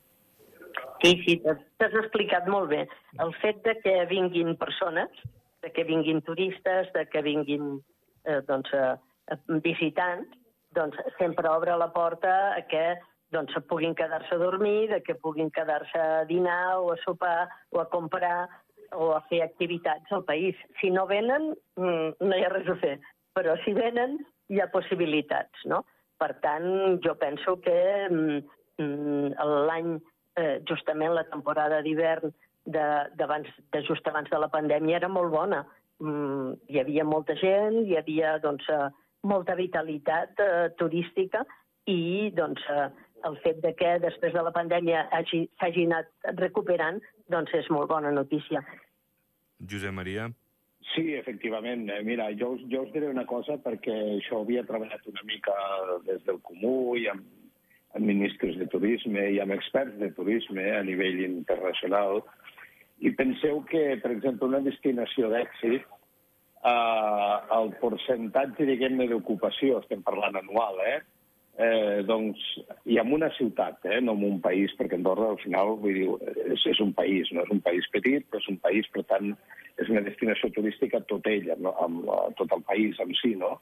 Sí, 1.04 1.18
sí, 1.26 1.34
t'has 1.44 1.96
explicat 2.00 2.46
molt 2.48 2.70
bé. 2.70 2.84
El 3.20 3.34
fet 3.42 3.58
de 3.66 3.74
que 3.84 3.92
vinguin 4.08 4.54
persones, 4.56 5.10
de 5.60 5.70
que 5.72 5.84
vinguin 5.84 6.22
turistes, 6.24 6.88
de 6.94 7.04
que 7.12 7.20
vinguin 7.20 7.74
eh, 8.24 8.40
doncs, 8.48 8.72
eh, 8.72 9.36
visitants, 9.66 10.30
doncs 10.72 10.96
sempre 11.18 11.50
obre 11.52 11.76
la 11.76 11.90
porta 11.92 12.32
a 12.54 12.62
que 12.70 12.84
doncs, 13.34 13.52
puguin 13.68 13.94
quedar-se 13.98 14.32
a 14.34 14.40
dormir, 14.40 14.88
de 14.94 15.02
que 15.02 15.16
puguin 15.20 15.50
quedar-se 15.52 16.00
a 16.00 16.24
dinar 16.24 16.78
o 16.80 16.92
a 16.94 16.96
sopar 17.04 17.48
o 17.70 17.80
a 17.80 17.88
comprar 17.90 18.48
o 18.94 19.12
a 19.12 19.20
fer 19.28 19.42
activitats 19.42 20.12
al 20.12 20.24
país. 20.24 20.56
Si 20.80 20.90
no 20.90 21.06
venen, 21.06 21.52
mm, 21.76 22.16
no 22.20 22.36
hi 22.36 22.44
ha 22.44 22.52
res 22.52 22.68
a 22.68 22.76
fer, 22.80 22.98
però 23.34 23.58
si 23.64 23.74
venen 23.76 24.18
hi 24.48 24.60
ha 24.60 24.70
possibilitats, 24.72 25.66
no? 25.66 25.84
Per 26.16 26.32
tant, 26.40 27.00
jo 27.04 27.16
penso 27.18 27.58
que 27.60 27.78
mm, 28.08 28.40
mm, 28.78 29.32
l'any, 29.68 29.96
eh, 30.36 30.60
justament 30.68 31.14
la 31.14 31.24
temporada 31.30 31.80
d'hivern 31.82 32.32
de, 32.64 32.84
de, 33.14 33.26
de 33.72 33.82
just 33.86 34.06
abans 34.08 34.30
de 34.30 34.40
la 34.40 34.50
pandèmia 34.52 35.00
era 35.00 35.08
molt 35.08 35.32
bona. 35.32 35.64
Mm, 36.02 36.54
hi 36.68 36.80
havia 36.80 37.04
molta 37.06 37.36
gent, 37.38 37.84
hi 37.86 37.96
havia 37.98 38.38
doncs, 38.42 38.68
eh, 38.72 38.88
molta 39.24 39.56
vitalitat 39.56 40.40
eh, 40.42 40.68
turística 40.78 41.44
i 41.90 42.30
doncs, 42.34 42.62
eh, 42.70 42.88
el 43.24 43.36
fet 43.40 43.60
de 43.64 43.72
que 43.76 43.98
després 44.02 44.34
de 44.34 44.42
la 44.44 44.52
pandèmia 44.52 45.06
s'hagi 45.10 45.86
anat 45.88 46.10
recuperant 46.40 47.00
doncs 47.32 47.54
és 47.56 47.70
molt 47.72 47.88
bona 47.88 48.10
notícia. 48.12 48.60
Josep 49.70 49.94
Maria. 49.96 50.28
Sí, 50.92 51.14
efectivament. 51.16 51.88
Eh, 51.88 52.02
mira, 52.04 52.28
jo, 52.36 52.54
jo 52.70 52.82
us 52.84 52.92
diré 52.92 53.08
una 53.08 53.24
cosa 53.26 53.56
perquè 53.64 53.94
això 54.18 54.42
havia 54.42 54.66
treballat 54.68 55.06
una 55.08 55.24
mica 55.24 55.54
des 56.04 56.20
del 56.26 56.42
Comú 56.44 56.94
i 57.00 57.08
amb, 57.08 57.24
amb 57.94 58.06
ministres 58.10 58.58
de 58.58 58.66
turisme 58.70 59.28
i 59.34 59.40
amb 59.42 59.54
experts 59.54 59.96
de 60.00 60.10
turisme 60.16 60.64
a 60.74 60.82
nivell 60.86 61.20
internacional 61.24 62.22
i 63.04 63.10
penseu 63.18 63.60
que, 63.70 63.82
per 64.02 64.12
exemple, 64.14 64.48
una 64.48 64.62
destinació 64.64 65.30
d'èxit, 65.32 65.86
eh, 66.70 67.34
el 67.58 67.74
percentatge, 67.80 68.66
diguem-ne, 68.70 69.08
d'ocupació, 69.10 69.80
estem 69.82 70.04
parlant 70.06 70.38
anual, 70.40 70.80
eh? 70.86 71.00
eh, 71.58 72.02
doncs, 72.06 72.40
i 72.90 72.98
en 72.98 73.12
una 73.14 73.30
ciutat, 73.36 73.84
eh, 73.84 74.00
no 74.00 74.14
en 74.18 74.24
un 74.30 74.40
país, 74.44 74.72
perquè 74.78 74.98
Andorra 74.98 75.32
al 75.34 75.42
final 75.42 75.76
vull 75.82 75.98
dir, 75.98 76.08
és, 76.46 76.64
és 76.72 76.80
un 76.82 76.94
país, 76.96 77.30
no 77.32 77.44
és 77.44 77.52
un 77.54 77.60
país 77.66 77.86
petit, 77.92 78.26
però 78.30 78.42
és 78.42 78.50
un 78.50 78.58
país, 78.62 78.88
per 78.94 79.04
tant, 79.10 79.34
és 79.82 79.90
una 79.90 80.04
destinació 80.06 80.50
turística 80.54 81.02
tot 81.10 81.26
ella, 81.30 81.58
no? 81.58 81.74
amb, 81.82 82.02
amb 82.10 82.36
tot 82.38 82.52
el 82.54 82.62
país 82.66 82.98
en 83.02 83.14
si. 83.20 83.34
No? 83.38 83.56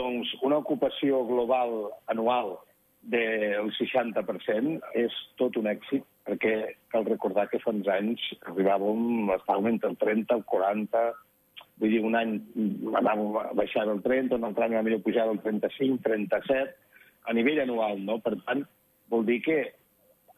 Doncs 0.00 0.32
una 0.46 0.60
ocupació 0.60 1.24
global 1.28 1.90
anual 2.12 2.58
del 3.00 3.70
60% 3.76 4.92
és 5.00 5.16
tot 5.40 5.56
un 5.56 5.70
èxit, 5.70 6.04
perquè 6.26 6.54
cal 6.92 7.06
recordar 7.08 7.48
que 7.48 7.60
fa 7.62 7.72
uns 7.72 7.88
anys 7.88 8.22
arribàvem, 8.50 9.32
estàvem 9.38 9.72
entre 9.72 9.90
el 9.92 9.98
30 10.02 10.36
el 10.36 10.44
40, 10.52 11.04
vull 11.80 11.94
dir, 11.94 12.02
un 12.04 12.16
any 12.18 12.36
anàvem 13.00 13.36
a 13.40 13.46
baixar 13.56 13.86
del 13.88 14.02
30, 14.04 14.36
un 14.36 14.48
altre 14.50 14.68
any 14.68 14.76
a 14.76 14.84
millor 14.84 15.02
pujar 15.06 15.26
del 15.30 15.40
35, 15.42 16.02
37, 16.04 16.74
a 17.30 17.36
nivell 17.36 17.62
anual, 17.64 18.00
no? 18.04 18.18
Per 18.24 18.36
tant, 18.44 18.66
vol 19.12 19.24
dir 19.28 19.40
que 19.46 19.60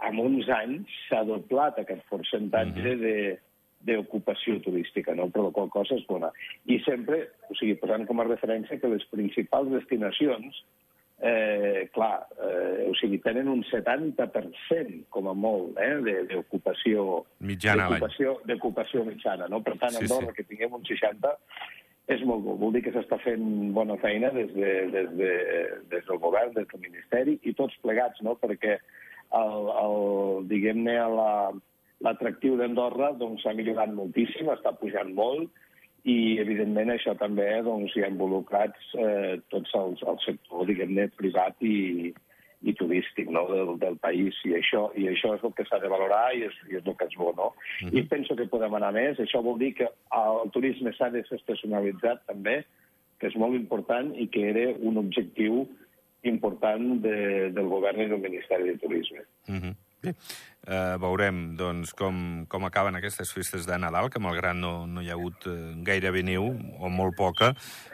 en 0.07 0.19
uns 0.19 0.49
anys 0.51 0.91
s'ha 1.09 1.23
doblat 1.27 1.79
aquest 1.79 2.07
percentatge 2.11 2.79
mm 2.83 3.01
-hmm. 3.01 3.01
de 3.07 3.39
d'ocupació 3.83 4.61
turística, 4.63 5.15
no? 5.15 5.29
però 5.29 5.49
la 5.49 5.51
qual 5.51 5.69
cosa 5.69 5.97
és 5.97 6.07
bona. 6.07 6.31
I 6.71 6.79
sempre, 6.87 7.31
o 7.51 7.55
sigui, 7.59 7.75
posant 7.75 8.07
com 8.07 8.21
a 8.21 8.29
referència 8.29 8.79
que 8.79 8.89
les 8.89 9.05
principals 9.11 9.71
destinacions, 9.71 10.63
eh, 11.23 11.89
clar, 11.95 12.27
eh, 12.43 12.89
o 12.91 12.95
sigui, 12.99 13.21
tenen 13.23 13.47
un 13.49 13.63
70% 13.69 15.05
com 15.15 15.29
a 15.31 15.35
molt 15.39 15.79
eh, 15.79 16.25
d'ocupació 16.33 17.23
mitjana 17.47 17.87
d'ocupació 17.93 19.05
mitjana, 19.07 19.47
no? 19.53 19.63
Per 19.63 19.77
tant, 19.79 19.95
sí, 19.95 20.03
Andorra, 20.03 20.33
sí. 20.33 20.41
que 20.41 20.49
tinguem 20.51 20.75
un 20.75 20.83
60, 20.89 21.31
és 22.11 22.25
molt 22.27 22.43
bo. 22.43 22.57
Vol 22.59 22.75
dir 22.75 22.83
que 22.83 22.95
s'està 22.95 23.21
fent 23.23 23.45
bona 23.77 23.97
feina 24.03 24.33
des, 24.35 24.51
de, 24.57 24.73
des, 24.91 25.11
de, 25.21 25.33
des 25.93 26.09
del 26.09 26.19
govern, 26.23 26.51
des 26.57 26.67
del 26.73 26.83
Ministeri, 26.83 27.39
i 27.47 27.55
tots 27.55 27.79
plegats, 27.85 28.19
no? 28.27 28.35
perquè 28.43 28.81
el, 29.39 29.71
el, 29.85 29.99
diguem-ne 30.51 30.97
l'atractiu 32.03 32.57
la, 32.57 32.65
d'Andorra 32.65 33.13
doncs, 33.15 33.45
s'ha 33.45 33.53
doncs, 33.55 33.63
millorat 33.63 33.95
moltíssim, 33.95 34.51
està 34.51 34.75
pujant 34.81 35.15
molt, 35.15 35.55
i 36.05 36.39
evidentment 36.43 36.91
això 36.91 37.15
també 37.19 37.47
doncs, 37.63 37.95
hi 37.95 38.03
ha 38.03 38.11
involucrats 38.11 38.95
eh, 38.99 39.39
tots 39.55 39.75
els, 39.79 40.03
el 40.03 40.19
sector, 40.25 40.65
diguem-ne, 40.67 41.07
privat 41.19 41.63
i, 41.63 42.11
i 42.63 42.75
turístic 42.79 43.31
no? 43.31 43.45
del, 43.51 43.77
del 43.79 43.99
país, 44.03 44.39
i 44.49 44.57
això, 44.59 44.89
i 44.99 45.07
això 45.13 45.37
és 45.37 45.45
el 45.47 45.55
que 45.59 45.67
s'ha 45.69 45.79
de 45.83 45.91
valorar 45.93 46.25
i 46.35 46.43
és, 46.49 46.57
i 46.71 46.79
és 46.81 46.87
el 46.87 46.97
que 46.99 47.07
és 47.07 47.15
bo. 47.19 47.31
No? 47.39 47.53
Mm 47.55 47.89
-hmm. 47.89 47.99
I 47.99 48.03
penso 48.11 48.37
que 48.37 48.51
podem 48.51 48.75
anar 48.75 48.93
més. 48.93 49.19
Això 49.19 49.43
vol 49.43 49.59
dir 49.59 49.75
que 49.75 49.87
el 49.87 50.51
turisme 50.51 50.93
s'ha 50.93 51.11
desestacionalitzat 51.11 52.27
també, 52.27 52.65
que 53.19 53.29
és 53.29 53.37
molt 53.37 53.55
important 53.55 54.15
i 54.19 54.27
que 54.27 54.43
era 54.51 54.75
un 54.81 54.99
objectiu 54.99 55.69
important 56.23 57.03
de, 57.03 57.51
del 57.51 57.69
govern 57.69 58.01
i 58.01 58.09
del 58.09 58.19
Ministeri 58.19 58.65
de 58.71 58.79
Turisme. 58.79 59.23
Mm 59.47 59.59
-hmm. 59.59 59.75
Bé, 60.03 60.17
eh, 60.67 60.97
veurem 60.99 61.53
doncs, 61.55 61.93
com, 61.95 62.17
com 62.51 62.65
acaben 62.67 62.99
aquestes 62.99 63.31
festes 63.31 63.69
de 63.69 63.77
Nadal, 63.79 64.09
que 64.11 64.23
malgrat 64.23 64.57
no, 64.59 64.73
no 64.91 65.03
hi 65.03 65.13
ha 65.13 65.15
hagut 65.15 65.47
eh, 65.47 65.55
gairebé 65.87 66.25
neu, 66.27 66.49
o 66.83 66.91
molt 66.91 67.15
poca, 67.19 67.53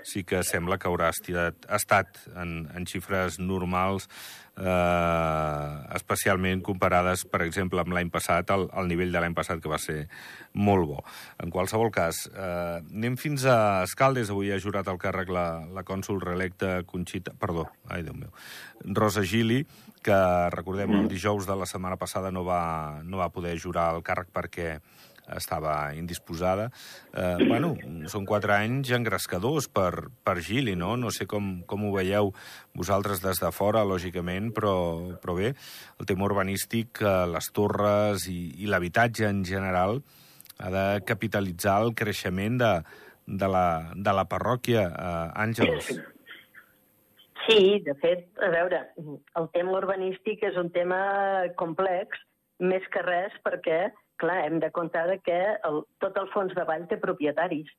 sí 0.08 0.24
que 0.24 0.40
sembla 0.46 0.78
que 0.80 0.88
haurà 0.88 1.10
estirat, 1.12 1.68
estat 1.78 2.22
en, 2.34 2.62
en 2.72 2.88
xifres 2.88 3.36
normals 3.42 4.08
eh, 4.58 5.94
especialment 5.96 6.62
comparades, 6.66 7.24
per 7.28 7.42
exemple, 7.46 7.80
amb 7.82 7.94
l'any 7.94 8.10
passat, 8.14 8.50
al, 8.54 8.66
al 8.72 8.90
nivell 8.90 9.12
de 9.14 9.22
l'any 9.22 9.36
passat, 9.36 9.62
que 9.62 9.70
va 9.70 9.78
ser 9.82 10.06
molt 10.54 10.88
bo. 10.90 11.02
En 11.42 11.52
qualsevol 11.54 11.92
cas, 11.94 12.26
eh, 12.32 12.80
anem 12.82 13.18
fins 13.20 13.46
a 13.46 13.84
Escaldes. 13.86 14.32
Avui 14.34 14.52
ha 14.52 14.60
jurat 14.62 14.88
el 14.90 15.00
càrrec 15.00 15.30
la, 15.34 15.48
la 15.74 15.84
cònsul 15.86 16.22
reelecta 16.24 16.82
Conxita... 16.88 17.34
Perdó, 17.38 17.68
ai, 17.88 18.02
Déu 18.06 18.16
meu. 18.18 18.32
Rosa 18.98 19.22
Gili, 19.26 19.64
que, 20.02 20.18
recordem, 20.54 20.94
el 21.02 21.10
dijous 21.10 21.46
de 21.46 21.56
la 21.58 21.66
setmana 21.66 21.98
passada 22.00 22.32
no 22.34 22.44
va, 22.46 23.02
no 23.04 23.20
va 23.20 23.32
poder 23.34 23.58
jurar 23.60 23.92
el 23.96 24.04
càrrec 24.06 24.32
perquè 24.34 24.78
estava 25.36 25.92
indisposada. 25.96 26.68
Eh, 27.12 27.46
bueno, 27.48 27.74
són 28.10 28.26
quatre 28.28 28.54
anys 28.56 28.92
engrescadors 28.96 29.68
per, 29.68 30.08
per 30.24 30.38
Gili, 30.44 30.76
no? 30.78 30.94
No 30.96 31.12
sé 31.14 31.26
com, 31.30 31.58
com 31.68 31.88
ho 31.88 31.92
veieu 31.96 32.32
vosaltres 32.78 33.22
des 33.24 33.42
de 33.42 33.50
fora, 33.54 33.84
lògicament, 33.84 34.52
però, 34.56 34.76
però 35.20 35.36
bé, 35.38 35.52
el 35.98 36.08
tema 36.08 36.28
urbanístic, 36.28 37.02
eh, 37.02 37.26
les 37.34 37.50
torres 37.54 38.28
i, 38.32 38.38
i 38.62 38.70
l'habitatge 38.70 39.28
en 39.28 39.44
general 39.44 40.00
ha 40.58 40.70
de 40.74 40.86
capitalitzar 41.06 41.80
el 41.84 41.94
creixement 41.94 42.58
de, 42.58 42.72
de, 43.26 43.48
la, 43.48 43.66
de 43.94 44.14
la 44.16 44.24
parròquia, 44.30 44.88
eh, 44.88 45.42
Àngels. 45.44 45.92
Sí, 47.48 47.78
de 47.80 47.94
fet, 48.02 48.26
a 48.44 48.50
veure, 48.52 48.82
el 49.40 49.46
tema 49.54 49.78
urbanístic 49.78 50.42
és 50.44 50.58
un 50.60 50.68
tema 50.74 50.98
complex, 51.56 52.18
més 52.58 52.84
que 52.92 53.00
res 53.06 53.32
perquè 53.46 53.86
clar, 54.20 54.44
hem 54.44 54.58
de 54.60 54.70
comptar 54.74 55.06
que 55.26 55.38
el, 55.68 55.82
tot 56.02 56.16
el 56.20 56.28
fons 56.34 56.54
de 56.58 56.64
ball 56.68 56.86
té 56.90 56.98
propietaris, 57.00 57.70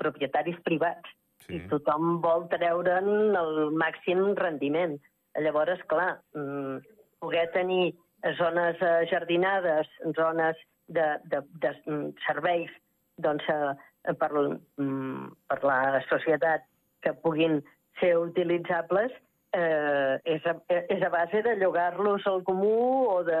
propietaris 0.00 0.58
privats, 0.66 1.10
sí. 1.46 1.58
i 1.58 1.62
tothom 1.70 2.20
vol 2.24 2.46
treure'n 2.52 3.36
el 3.38 3.54
màxim 3.78 4.32
rendiment. 4.38 4.96
Llavors, 5.38 5.82
clar, 5.90 6.16
mm, 6.34 6.78
poder 7.22 7.46
tenir 7.54 7.92
zones 8.38 8.80
eh, 8.82 9.06
jardinades, 9.10 9.90
zones 10.16 10.56
de, 10.88 11.06
de, 11.30 11.42
de 11.62 11.74
mm, 11.86 12.10
serveis 12.26 12.72
doncs, 13.18 13.44
eh, 13.52 14.14
per, 14.18 14.30
mm, 14.32 15.30
per 15.50 15.58
la 15.66 16.02
societat 16.08 16.66
que 17.04 17.14
puguin 17.22 17.60
ser 18.00 18.16
utilitzables, 18.18 19.12
eh, 19.52 20.18
és, 20.24 20.46
a, 20.46 20.54
és 20.68 21.02
a 21.02 21.10
base 21.12 21.42
de 21.42 21.56
llogar-los 21.58 22.26
al 22.26 22.42
comú 22.46 23.06
o 23.10 23.22
de, 23.26 23.38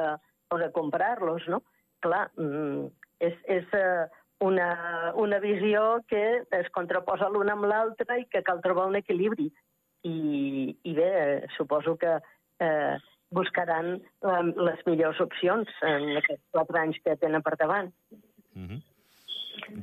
o 0.50 0.58
de 0.58 0.70
comprar-los, 0.72 1.46
no? 1.48 1.62
Clar, 2.04 2.28
mm, 2.38 2.88
és, 3.28 3.36
és 3.58 3.76
eh, 3.76 4.06
una, 4.40 5.12
una 5.14 5.38
visió 5.42 6.00
que 6.08 6.24
es 6.60 6.70
contraposa 6.74 7.30
l'una 7.32 7.56
amb 7.56 7.68
l'altra 7.70 8.18
i 8.18 8.26
que 8.30 8.44
cal 8.46 8.62
trobar 8.64 8.86
un 8.90 8.98
equilibri. 9.00 9.50
I, 10.06 10.18
i 10.86 10.92
bé, 10.94 11.10
suposo 11.56 11.96
que 11.98 12.18
eh, 12.62 12.98
buscaran 13.34 13.96
eh, 13.98 14.44
les 14.56 14.84
millors 14.86 15.18
opcions 15.20 15.72
en 15.86 16.14
aquests 16.20 16.44
quatre 16.54 16.84
anys 16.84 17.00
que 17.04 17.16
tenen 17.18 17.42
per 17.42 17.56
davant. 17.58 17.90
Mm 18.54 18.68
-hmm. 18.68 18.80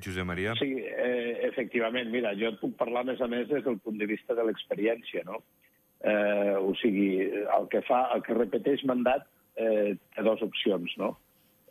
Josep 0.01 0.25
Maria? 0.25 0.55
Sí, 0.55 0.71
eh, 0.79 1.39
efectivament. 1.49 2.09
Mira, 2.09 2.33
jo 2.33 2.49
et 2.49 2.59
puc 2.59 2.75
parlar, 2.77 3.01
a 3.01 3.09
més 3.11 3.21
a 3.21 3.27
més, 3.27 3.47
des 3.47 3.63
del 3.63 3.79
punt 3.79 3.97
de 3.97 4.05
vista 4.05 4.33
de 4.33 4.43
l'experiència, 4.43 5.23
no? 5.25 5.43
Eh, 6.01 6.55
o 6.55 6.73
sigui, 6.75 7.21
el 7.57 7.67
que 7.71 7.81
fa, 7.81 8.09
el 8.15 8.21
que 8.21 8.33
repeteix 8.33 8.83
mandat 8.85 9.27
eh, 9.55 9.95
té 10.15 10.21
dues 10.21 10.41
opcions, 10.41 10.97
no? 10.97 11.17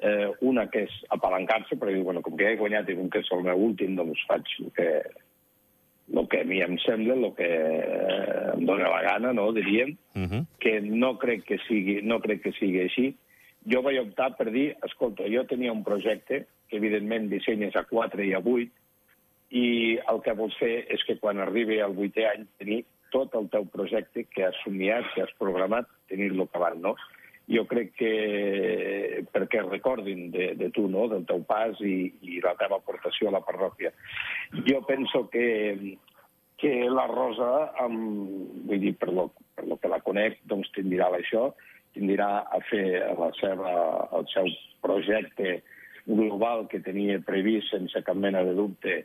Eh, 0.04 0.30
una 0.44 0.66
que 0.68 0.82
és 0.84 0.94
apalancar-se, 1.14 1.78
perquè 1.80 2.02
bueno, 2.04 2.20
com 2.20 2.34
que 2.36 2.50
he 2.50 2.56
guanyat 2.60 2.90
i 2.92 2.96
com 2.98 3.06
que 3.08 3.22
és 3.24 3.30
el 3.32 3.44
meu 3.46 3.62
últim, 3.70 3.94
doncs 3.96 4.20
faig 4.28 4.50
el 4.60 4.72
que, 4.76 4.88
el 6.12 6.26
que 6.28 6.40
a 6.44 6.48
mi 6.48 6.60
em 6.60 6.74
sembla, 6.82 7.16
el 7.16 7.30
que 7.38 7.48
em 8.52 8.66
dóna 8.68 8.90
la 8.92 9.00
gana, 9.06 9.32
no, 9.32 9.46
diríem, 9.56 9.94
uh. 10.12 10.26
-huh. 10.28 10.42
que 10.60 10.80
no 10.80 11.16
crec 11.18 11.44
que, 11.48 11.58
sigui, 11.68 12.02
no 12.02 12.20
crec 12.20 12.42
que 12.42 12.52
sigui 12.52 12.80
així. 12.84 13.14
Jo 13.64 13.80
vaig 13.80 13.98
optar 14.02 14.36
per 14.36 14.50
dir, 14.50 14.76
escolta, 14.84 15.24
jo 15.24 15.46
tenia 15.48 15.72
un 15.72 15.84
projecte, 15.84 16.44
que 16.68 16.76
evidentment 16.76 17.30
dissenyes 17.30 17.76
a 17.76 17.84
4 17.84 18.22
i 18.24 18.34
a 18.34 18.40
8, 18.44 18.68
i 19.50 19.98
el 20.10 20.20
que 20.20 20.34
vols 20.34 20.56
fer 20.58 20.84
és 20.90 21.02
que 21.04 21.16
quan 21.16 21.38
arribi 21.38 21.80
al 21.80 21.94
vuitè 21.94 22.26
any 22.28 22.46
tenir 22.58 22.84
tot 23.10 23.34
el 23.34 23.48
teu 23.48 23.64
projecte 23.64 24.24
que 24.24 24.44
has 24.44 24.56
somiat, 24.64 25.04
que 25.14 25.22
has 25.22 25.32
programat, 25.38 25.86
tenir-lo 26.10 26.44
acabant, 26.44 26.80
no? 26.82 26.96
Jo 27.50 27.66
crec 27.68 27.92
que 27.98 28.12
perquè 29.34 29.60
recordin 29.66 30.30
de, 30.32 30.54
de 30.56 30.70
tu, 30.72 30.86
no?, 30.88 31.06
del 31.12 31.26
teu 31.28 31.42
pas 31.44 31.80
i, 31.84 32.08
i 32.24 32.40
la 32.44 32.54
teva 32.60 32.78
aportació 32.80 33.28
a 33.28 33.34
la 33.36 33.42
parròquia. 33.44 33.92
Jo 34.68 34.80
penso 34.88 35.26
que, 35.32 35.98
que 36.60 36.72
la 36.88 37.04
Rosa, 37.10 37.52
amb, 37.84 38.64
vull 38.64 38.80
dir, 38.80 38.94
per 38.96 39.12
lo, 39.12 39.28
per 39.56 39.66
lo 39.68 39.76
que 39.82 39.92
la 39.92 40.00
conec, 40.06 40.40
doncs 40.48 40.72
tendirà 40.76 41.10
a 41.10 41.20
això, 41.20 41.50
tendirà 41.94 42.30
a 42.48 42.60
fer 42.70 42.86
la 43.18 43.30
seva, 43.38 43.74
el 44.16 44.26
seu 44.32 44.48
projecte 44.84 45.60
global 46.06 46.66
que 46.72 46.82
tenia 46.84 47.20
previst 47.24 47.70
sense 47.72 48.02
cap 48.06 48.16
mena 48.16 48.42
de 48.44 48.56
dubte, 48.56 49.02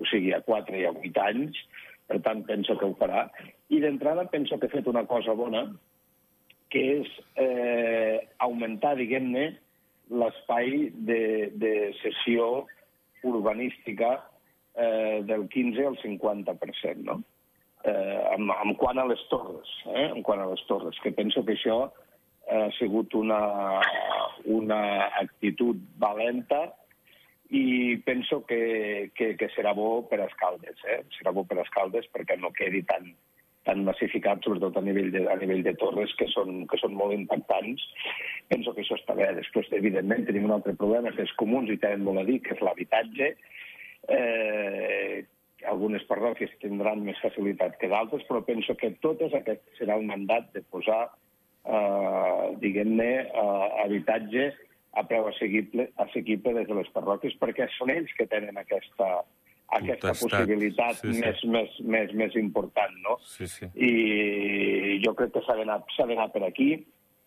o 0.00 0.08
sigui, 0.08 0.32
a 0.32 0.40
4 0.44 0.80
i 0.80 0.86
a 0.88 0.92
8 0.96 1.24
anys, 1.28 1.60
per 2.08 2.18
tant, 2.24 2.42
penso 2.48 2.76
que 2.76 2.88
ho 2.88 2.96
farà. 2.98 3.26
I 3.72 3.80
d'entrada 3.80 4.26
penso 4.32 4.58
que 4.58 4.68
ha 4.68 4.74
fet 4.74 4.88
una 4.90 5.04
cosa 5.08 5.36
bona, 5.38 5.64
que 6.72 6.82
és 6.98 7.10
eh, 7.40 8.18
augmentar, 8.44 8.94
diguem-ne, 8.96 9.50
l'espai 10.12 10.88
de, 11.08 11.50
de 11.60 11.72
sessió 12.00 12.64
urbanística 13.28 14.14
eh, 14.74 15.20
del 15.28 15.46
15 15.52 15.86
al 15.86 15.98
50%, 16.00 17.04
no? 17.04 17.20
Eh, 17.84 18.20
en, 18.36 18.48
en 18.50 18.74
quant 18.78 18.98
a 18.98 19.06
les 19.08 19.22
torres, 19.30 19.68
eh? 19.90 20.08
en 20.08 20.22
quant 20.22 20.40
a 20.40 20.46
les 20.50 20.62
torres, 20.68 20.98
que 21.02 21.12
penso 21.16 21.44
que 21.44 21.56
això 21.56 21.80
ha 22.52 22.68
sigut 22.78 23.14
una, 23.14 23.40
una 24.50 24.80
actitud 25.20 25.78
valenta 25.98 26.64
i 27.52 27.96
penso 28.06 28.42
que, 28.46 29.10
que, 29.14 29.34
que 29.38 29.48
serà 29.54 29.74
bo 29.76 30.02
per 30.08 30.20
a 30.20 30.28
Escaldes, 30.30 30.78
eh? 30.88 31.02
serà 31.18 31.34
bo 31.34 31.44
per 31.48 31.58
a 31.58 31.66
Escaldes 31.66 32.08
perquè 32.14 32.38
no 32.40 32.52
quedi 32.56 32.82
tan, 32.88 33.12
tan 33.66 33.84
massificat, 33.86 34.42
sobretot 34.44 34.76
a 34.78 34.82
nivell 34.84 35.10
de, 35.14 35.24
a 35.30 35.36
nivell 35.40 35.62
de 35.66 35.74
torres, 35.80 36.12
que 36.18 36.26
són, 36.32 36.64
que 36.70 36.78
són 36.80 36.96
molt 36.98 37.14
impactants. 37.14 37.84
Penso 38.50 38.74
que 38.74 38.82
això 38.84 38.98
està 38.98 39.16
bé. 39.18 39.28
Després, 39.38 39.70
evidentment, 39.78 40.26
tenim 40.26 40.48
un 40.48 40.56
altre 40.56 40.74
problema 40.78 41.12
que 41.14 41.26
és 41.26 41.36
comuns 41.40 41.70
i 41.70 41.78
tenen 41.82 42.02
molt 42.06 42.22
a 42.22 42.26
dir, 42.28 42.40
que 42.42 42.56
és 42.56 42.64
l'habitatge. 42.64 43.30
Eh, 44.16 45.22
algunes 45.70 46.02
parròquies 46.08 46.50
tindran 46.62 47.04
més 47.06 47.20
facilitat 47.22 47.78
que 47.78 47.90
d'altres, 47.92 48.24
però 48.28 48.42
penso 48.46 48.74
que 48.78 48.94
totes 49.04 49.34
aquest 49.38 49.62
serà 49.78 49.98
el 49.98 50.08
mandat 50.08 50.50
de 50.56 50.64
posar, 50.74 51.04
eh, 51.64 52.46
diguem-ne, 52.64 53.12
eh, 53.22 53.68
habitatge 53.84 54.50
a 54.92 55.06
preu 55.08 55.28
assequible, 55.28 55.88
assequible 56.04 56.52
des 56.58 56.66
de 56.68 56.74
les 56.74 56.90
parròquies, 56.92 57.38
perquè 57.40 57.68
són 57.78 57.94
ells 57.94 58.10
que 58.18 58.26
tenen 58.26 58.58
aquesta, 58.60 59.22
aquesta 59.78 60.12
Potestat. 60.12 60.40
possibilitat 60.44 60.98
Sí, 61.00 61.12
sí. 61.12 61.20
Més, 61.20 61.44
més, 61.54 61.76
més, 61.94 62.14
més 62.22 62.34
important, 62.40 62.96
no? 63.04 63.18
Sí, 63.24 63.48
sí. 63.48 63.68
I 63.74 64.98
jo 65.04 65.14
crec 65.18 65.32
que 65.36 65.44
s'ha 65.46 65.56
d'anar 65.56 66.28
per 66.34 66.44
aquí. 66.48 66.72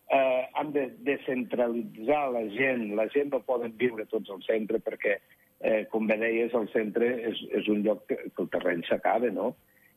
Eh, 0.05 0.43
han 0.53 0.71
de 0.75 0.85
descentralitzar 1.07 2.31
la 2.35 2.43
gent. 2.53 2.91
La 2.97 3.07
gent 3.09 3.31
no 3.33 3.41
poden 3.45 3.73
viure 3.77 4.05
tots 4.11 4.29
al 4.29 4.43
centre 4.45 4.79
perquè, 4.79 5.17
eh, 5.59 5.85
com 5.89 6.05
bé 6.07 6.19
deies, 6.21 6.53
el 6.53 6.69
centre 6.73 7.09
és, 7.31 7.41
és 7.57 7.69
un 7.73 7.81
lloc 7.87 8.05
que, 8.09 8.19
que 8.29 8.43
el 8.45 8.51
terreny 8.53 8.85
s'acaba, 8.85 9.31
no? 9.33 9.55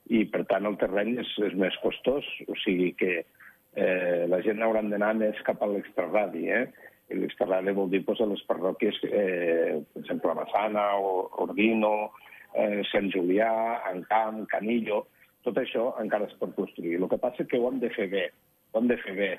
I, 0.09 0.25
per 0.33 0.47
tant, 0.49 0.65
el 0.65 0.79
terreny 0.81 1.19
és, 1.21 1.35
és 1.51 1.57
més 1.61 1.77
costós. 1.83 2.25
O 2.49 2.57
sigui 2.65 2.95
que 2.97 3.19
eh, 3.21 4.25
la 4.33 4.41
gent 4.47 4.65
haurà 4.65 4.81
d'anar 4.83 5.13
més 5.19 5.41
cap 5.45 5.61
a 5.63 5.69
l'extraradi, 5.69 6.49
eh? 6.49 6.65
I 7.09 7.21
l'extraradi 7.21 7.73
vol 7.77 7.93
dir 7.93 8.03
pues, 8.05 8.21
a 8.21 8.29
les 8.29 8.41
parròquies, 8.49 8.97
eh, 9.09 9.77
per 9.93 10.03
exemple, 10.03 10.35
Massana, 10.37 10.91
o 10.97 11.29
Ordino, 11.45 12.11
eh, 12.55 12.83
Sant 12.93 13.11
Julià, 13.13 13.53
Encamp, 13.93 14.45
Canillo, 14.53 15.05
tot 15.47 15.59
això 15.61 15.93
encara 16.03 16.29
es 16.29 16.37
pot 16.41 16.55
construir. 16.57 16.99
El 16.99 17.09
que 17.11 17.21
passa 17.21 17.45
és 17.45 17.51
que 17.51 17.61
ho 17.61 17.69
hem 17.71 17.79
de 17.83 17.91
fer 17.95 18.09
bé, 18.13 18.27
ho 18.73 18.81
hem 18.81 18.91
de 18.91 18.99
fer 19.05 19.15
bé. 19.19 19.31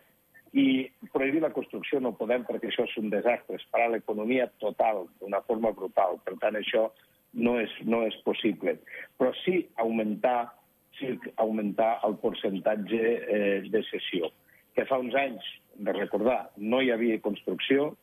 I 0.58 0.66
prohibir 1.14 1.44
la 1.44 1.54
construcció 1.54 2.00
no 2.02 2.16
podem 2.18 2.46
perquè 2.48 2.72
això 2.72 2.88
és 2.88 2.96
un 2.98 3.12
desastre, 3.14 3.60
és 3.60 3.68
parar 3.74 3.92
l'economia 3.94 4.48
total, 4.64 5.06
d'una 5.22 5.44
forma 5.46 5.72
brutal. 5.78 6.18
Per 6.26 6.34
tant, 6.42 6.58
això 6.58 6.88
no 7.34 7.60
és, 7.62 7.74
no 7.86 8.02
és 8.08 8.18
possible. 8.26 8.80
Però 9.20 9.34
sí 9.44 9.62
augmentar, 9.84 10.50
sí 10.98 11.14
augmentar 11.38 12.00
el 12.08 12.18
percentatge 12.24 13.02
eh, 13.20 13.58
de 13.70 13.84
cessió, 13.92 14.32
que 14.74 14.88
fa 14.90 14.98
uns 15.02 15.18
anys, 15.18 15.46
de 15.80 15.94
recordar, 15.96 16.50
no 16.58 16.82
hi 16.82 16.90
havia 16.92 17.22
construcció, 17.24 17.94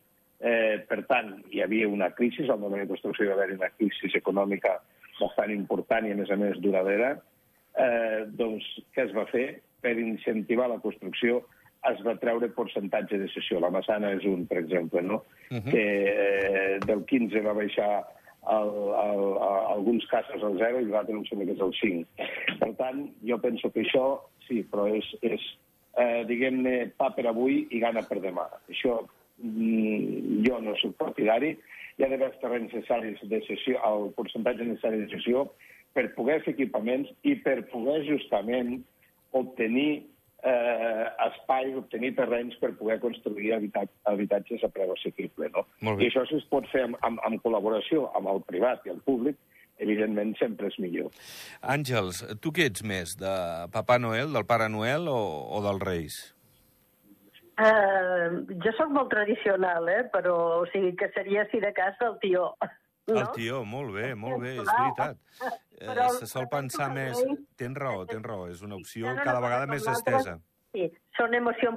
eh, 0.41 0.79
per 0.89 1.03
tant, 1.11 1.35
hi 1.53 1.61
havia 1.65 1.89
una 1.89 2.13
crisi, 2.15 2.47
al 2.49 2.63
moment 2.63 2.85
de 2.85 2.93
construcció 2.93 3.27
hi 3.27 3.33
va 3.33 3.37
haver 3.41 3.57
una 3.59 3.73
crisi 3.75 4.13
econòmica 4.17 4.79
bastant 5.21 5.53
important 5.55 6.07
i, 6.07 6.13
a 6.13 6.19
més 6.19 6.31
a 6.31 6.39
més, 6.41 6.59
duradera, 6.63 7.17
eh, 7.77 8.25
doncs 8.39 8.67
què 8.95 9.07
es 9.09 9.15
va 9.17 9.27
fer? 9.31 9.47
Per 9.85 9.95
incentivar 10.01 10.69
la 10.73 10.81
construcció 10.83 11.43
es 11.91 12.01
va 12.07 12.17
treure 12.19 12.49
percentatge 12.57 13.19
de 13.21 13.29
cessió. 13.31 13.61
La 13.63 13.71
Massana 13.71 14.11
és 14.17 14.25
un, 14.27 14.47
per 14.51 14.59
exemple, 14.63 15.03
no? 15.03 15.23
Uh 15.51 15.59
-huh. 15.59 15.71
que 15.71 15.85
eh, 16.11 16.79
del 16.87 17.05
15 17.05 17.41
va 17.41 17.53
baixar 17.53 18.05
el, 18.47 18.73
el, 19.05 19.23
a, 19.43 19.53
alguns 19.75 20.07
casos 20.07 20.43
al 20.43 20.59
0 20.59 20.81
i 20.81 20.91
l'altre 20.91 21.15
em 21.15 21.25
sembla 21.27 21.47
que 21.47 21.57
és 21.57 21.61
el 21.61 21.75
5. 21.81 22.29
Per 22.63 22.73
tant, 22.81 23.07
jo 23.27 23.39
penso 23.39 23.71
que 23.71 23.83
això, 23.83 24.21
sí, 24.47 24.63
però 24.71 24.87
és, 24.95 25.07
és 25.23 25.41
eh, 25.99 26.25
diguem-ne, 26.29 26.93
pa 26.97 27.11
per 27.17 27.27
avui 27.27 27.67
i 27.71 27.81
gana 27.83 28.05
per 28.07 28.21
demà. 28.21 28.47
Això 28.71 29.01
mm, 29.43 30.45
jo 30.47 30.61
no 30.61 30.77
soc 30.83 30.97
partidari. 30.97 31.57
Hi 31.97 32.05
ha 32.05 32.11
d'haver 32.13 32.29
els 32.29 32.43
terrenys 32.43 32.75
necessaris 32.75 33.23
de 33.31 33.41
sessió, 33.47 33.79
el 33.89 34.11
percentatge 34.19 34.67
necessari 34.69 35.05
de 35.05 35.09
sessió, 35.15 35.47
per 35.97 36.11
poder 36.17 36.43
fer 36.45 36.53
equipaments 36.53 37.09
i 37.25 37.39
per 37.41 37.63
poder 37.73 38.03
justament 38.05 38.83
obtenir 39.37 40.05
eh, 40.45 41.07
espai, 41.27 41.73
obtenir 41.81 42.13
terrenys 42.19 42.57
per 42.61 42.75
poder 42.77 42.99
construir 43.01 43.55
habitat, 43.57 43.91
habitatges 44.13 44.65
a 44.65 44.71
preu 44.73 44.93
assequible. 44.93 45.51
No? 45.57 45.65
I 45.97 46.11
això 46.11 46.27
si 46.29 46.39
es 46.41 46.47
pot 46.53 46.69
fer 46.73 46.85
amb, 46.91 47.01
amb, 47.07 47.21
amb 47.27 47.43
col·laboració 47.45 48.11
amb 48.19 48.33
el 48.33 48.45
privat 48.49 48.85
i 48.87 48.93
el 48.93 49.01
públic, 49.09 49.41
evidentment 49.83 50.33
sempre 50.41 50.71
és 50.71 50.79
millor. 50.81 51.13
Àngels, 51.61 52.23
tu 52.41 52.53
què 52.53 52.71
ets 52.71 52.85
més, 52.85 53.17
de 53.21 53.35
Papà 53.73 53.99
Noel, 54.01 54.33
del 54.37 54.49
Pare 54.49 54.71
Noel 54.73 55.09
o, 55.13 55.21
o 55.53 55.65
dels 55.65 55.85
Reis? 55.85 56.23
Uh, 57.57 58.43
jo 58.61 58.73
sóc 58.77 58.91
molt 58.93 59.09
tradicional, 59.09 59.87
eh? 59.89 60.03
però 60.13 60.35
o 60.61 60.65
sigui 60.75 60.93
que 61.01 61.09
seria, 61.15 61.47
si 61.49 61.61
de 61.63 61.73
cas, 61.77 61.97
el 62.05 62.19
tió. 62.21 62.51
No? 63.07 63.21
El 63.23 63.31
tió, 63.33 63.63
molt 63.65 63.95
bé, 63.95 64.11
molt 64.19 64.43
bé, 64.43 64.59
és 64.61 64.73
veritat. 64.73 65.23
Eh, 65.77 65.85
Però- 65.85 66.07
se 66.17 66.25
sol 66.25 66.47
pensar 66.49 66.87
més... 66.89 67.19
Tens 67.61 67.77
raó, 67.77 68.07
tens 68.09 68.25
raó, 68.25 68.47
és 68.49 68.63
una 68.65 68.79
opció 68.79 69.11
cada 69.19 69.43
vegada 69.45 69.67
més 69.69 69.85
estesa. 69.93 70.39
Sí, 70.73 70.87
són, 71.19 71.35
emoció, 71.37 71.75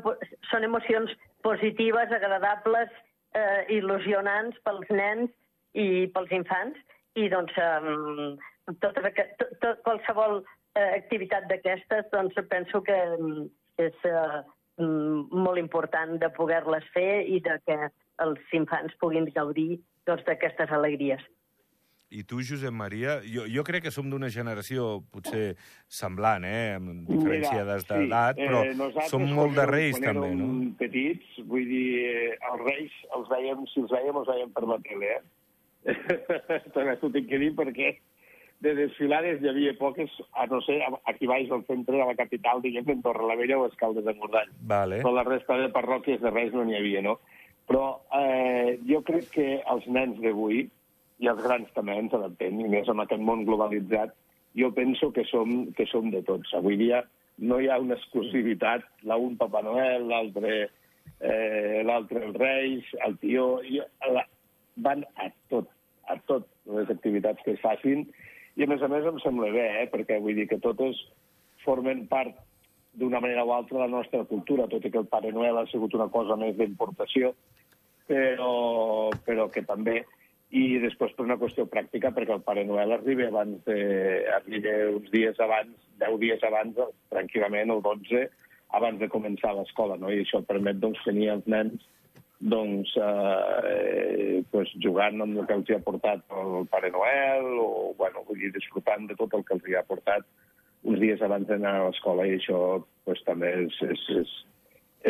són 0.47 0.63
emocions 0.63 1.11
positives, 1.43 2.13
agradables, 2.15 2.93
eh, 3.35 3.65
il·lusionants 3.75 4.55
pels 4.63 4.87
nens 4.95 5.35
i 5.75 6.07
pels 6.15 6.31
infants, 6.37 6.79
i 7.19 7.27
doncs 7.31 7.59
um, 7.59 8.37
tot, 8.79 8.95
tot, 8.95 9.43
tot, 9.59 9.83
qualsevol 9.83 10.39
eh, 10.79 10.91
activitat 10.95 11.47
d'aquestes 11.51 12.07
doncs 12.13 12.39
penso 12.51 12.81
que 12.85 12.97
mm, 13.17 13.45
és 13.83 14.07
eh, 14.07 14.39
molt 14.79 15.59
important 15.61 16.17
de 16.21 16.29
poder-les 16.35 16.85
fer 16.93 17.25
i 17.27 17.41
de 17.43 17.57
que 17.65 17.77
els 18.23 18.55
infants 18.55 18.95
puguin 19.01 19.27
gaudir 19.35 19.81
doncs, 20.07 20.25
d'aquestes 20.27 20.71
alegries. 20.75 21.21
I 22.09 22.23
tu, 22.25 22.39
Josep 22.41 22.73
Maria, 22.73 23.19
jo, 23.21 23.43
jo 23.45 23.61
crec 23.61 23.83
que 23.85 23.91
som 23.93 24.07
d'una 24.09 24.31
generació 24.33 25.03
potser 25.13 25.53
semblant, 25.85 26.41
eh? 26.47 26.73
amb 26.79 27.05
diferència 27.05 27.61
d'edat, 27.67 28.39
sí, 28.39 28.47
però 28.47 28.63
eh, 28.65 29.05
som 29.11 29.27
molt 29.29 29.53
de 29.53 29.65
Reis 29.69 29.99
quan 29.99 30.07
també, 30.15 30.31
érem 30.31 30.39
no? 30.39 30.71
petits, 30.79 31.35
vull 31.51 31.67
dir, 31.69 31.83
eh, 32.09 32.31
els 32.49 32.63
Reis, 32.65 32.95
els 33.13 33.29
veiem, 33.29 33.61
si 33.69 33.83
els 33.83 33.93
veiem, 33.93 34.17
els 34.23 34.31
veiem 34.33 34.55
per 34.55 34.65
la 34.71 34.79
tele, 34.87 35.19
eh? 35.19 35.93
També 36.75 36.97
t'ho 36.99 37.11
tinc 37.13 37.29
que 37.29 37.41
dir 37.45 37.51
perquè 37.55 37.93
de 38.59 38.73
desfilades 38.75 39.41
hi 39.41 39.49
havia 39.51 39.75
poques, 39.79 40.11
a 40.35 40.45
no 40.51 40.59
ser 40.65 40.79
aquí 41.07 41.27
baix 41.29 41.51
al 41.51 41.63
centre 41.67 41.95
de 41.95 42.05
la 42.05 42.15
capital, 42.19 42.61
diguem, 42.63 42.89
en 42.91 43.03
Torrelavella 43.05 43.59
o 43.59 43.67
Escaldes 43.69 44.05
de 44.05 44.15
Mordany. 44.19 44.51
Vale. 44.71 44.99
Però 45.03 45.13
la 45.15 45.27
resta 45.27 45.57
de 45.61 45.69
parròquies 45.75 46.19
de 46.23 46.33
Reis 46.33 46.55
no 46.55 46.65
n'hi 46.67 46.75
havia, 46.79 47.03
no? 47.05 47.19
Però 47.69 47.85
eh, 48.17 48.79
jo 48.89 48.99
crec 49.07 49.29
que 49.35 49.47
els 49.61 49.87
nens 49.87 50.19
d'avui, 50.23 50.65
i 51.19 51.27
els 51.27 51.39
grans 51.43 51.71
també 51.75 51.95
ens 51.99 52.15
adaptem, 52.15 52.59
i 52.59 52.67
més 52.71 52.89
amb 52.91 53.05
aquest 53.05 53.23
món 53.23 53.45
globalitzat, 53.47 54.11
jo 54.59 54.71
penso 54.75 55.11
que 55.15 55.23
som, 55.29 55.69
que 55.77 55.85
som 55.87 56.09
de 56.11 56.23
tots. 56.27 56.51
Avui 56.57 56.79
dia 56.79 57.03
no 57.39 57.59
hi 57.59 57.69
ha 57.69 57.79
una 57.79 57.95
exclusivitat, 57.95 58.83
l'un 59.07 59.37
Papa 59.39 59.61
Noel, 59.63 60.09
l'altre 60.09 60.55
eh, 61.19 61.81
l'altre 61.85 62.25
els 62.25 62.37
Reis, 62.39 62.91
el 63.05 63.17
tió... 63.23 63.59
I, 63.63 63.79
la, 64.15 64.25
van 64.79 65.03
a 65.19 65.27
tot, 65.51 65.67
a 66.07 66.15
tot 66.29 66.45
les 66.71 66.89
activitats 66.91 67.43
que 67.43 67.55
es 67.57 67.63
facin, 67.63 68.05
i 68.59 68.65
a 68.65 68.67
més 68.67 68.81
a 68.83 68.89
més 68.91 69.07
em 69.07 69.17
sembla 69.23 69.49
bé, 69.55 69.65
eh, 69.81 69.87
perquè 69.91 70.19
vull 70.19 70.35
dir 70.35 70.49
que 70.51 70.59
totes 70.59 70.99
formen 71.63 72.05
part 72.11 72.35
d'una 72.99 73.21
manera 73.23 73.45
o 73.47 73.53
altra 73.55 73.77
de 73.77 73.85
la 73.85 73.93
nostra 73.93 74.25
cultura, 74.27 74.67
tot 74.67 74.83
i 74.83 74.91
que 74.91 74.99
el 74.99 75.07
Pare 75.07 75.31
Noel 75.31 75.61
ha 75.61 75.67
sigut 75.71 75.95
una 75.95 76.09
cosa 76.11 76.35
més 76.39 76.57
d'importació, 76.57 77.31
però, 78.09 79.11
però 79.23 79.47
que 79.53 79.63
també 79.63 80.01
i 80.49 80.79
després 80.81 81.13
per 81.15 81.27
una 81.27 81.37
qüestió 81.37 81.67
pràctica, 81.69 82.11
perquè 82.11 82.33
el 82.35 82.43
Pare 82.43 82.65
Noel 82.65 82.95
arriba 82.97 83.29
abans 83.29 83.61
de, 83.69 83.77
arriba 84.39 84.75
uns 84.97 85.07
dies 85.13 85.39
abans, 85.45 85.75
10 86.01 86.19
dies 86.23 86.43
abans, 86.49 86.81
tranquil·lament, 87.13 87.71
el 87.75 87.83
12, 87.85 88.25
abans 88.79 88.99
de 88.99 89.09
començar 89.13 89.53
l'escola, 89.55 89.95
no? 90.01 90.11
I 90.11 90.25
això 90.25 90.41
permet 90.47 90.81
doncs, 90.81 90.99
tenir 91.05 91.29
els 91.35 91.47
nens 91.47 91.85
doncs, 92.39 92.91
eh, 92.95 94.43
pues, 94.51 94.71
jugant 94.83 95.21
amb 95.21 95.41
el 95.41 95.47
que 95.47 95.57
els 95.59 95.69
hi 95.69 95.75
ha 95.75 95.83
portat 95.83 96.23
el 96.41 96.67
Pare 96.71 96.91
Noel 96.93 97.49
o, 97.59 97.93
bueno, 97.97 98.23
vull 98.27 98.39
dir, 98.39 98.53
disfrutant 98.55 99.09
de 99.09 99.17
tot 99.19 99.33
el 99.35 99.43
que 99.43 99.57
els 99.57 99.67
hi 99.67 99.75
ha 99.75 99.83
portat 99.87 100.27
uns 100.87 101.01
dies 101.01 101.21
abans 101.21 101.47
d'anar 101.49 101.75
a 101.75 101.87
l'escola 101.89 102.25
i 102.27 102.37
això 102.37 102.79
pues, 103.03 103.19
també 103.27 103.51
és, 103.65 103.75
és, 103.83 104.05
és, 104.21 104.35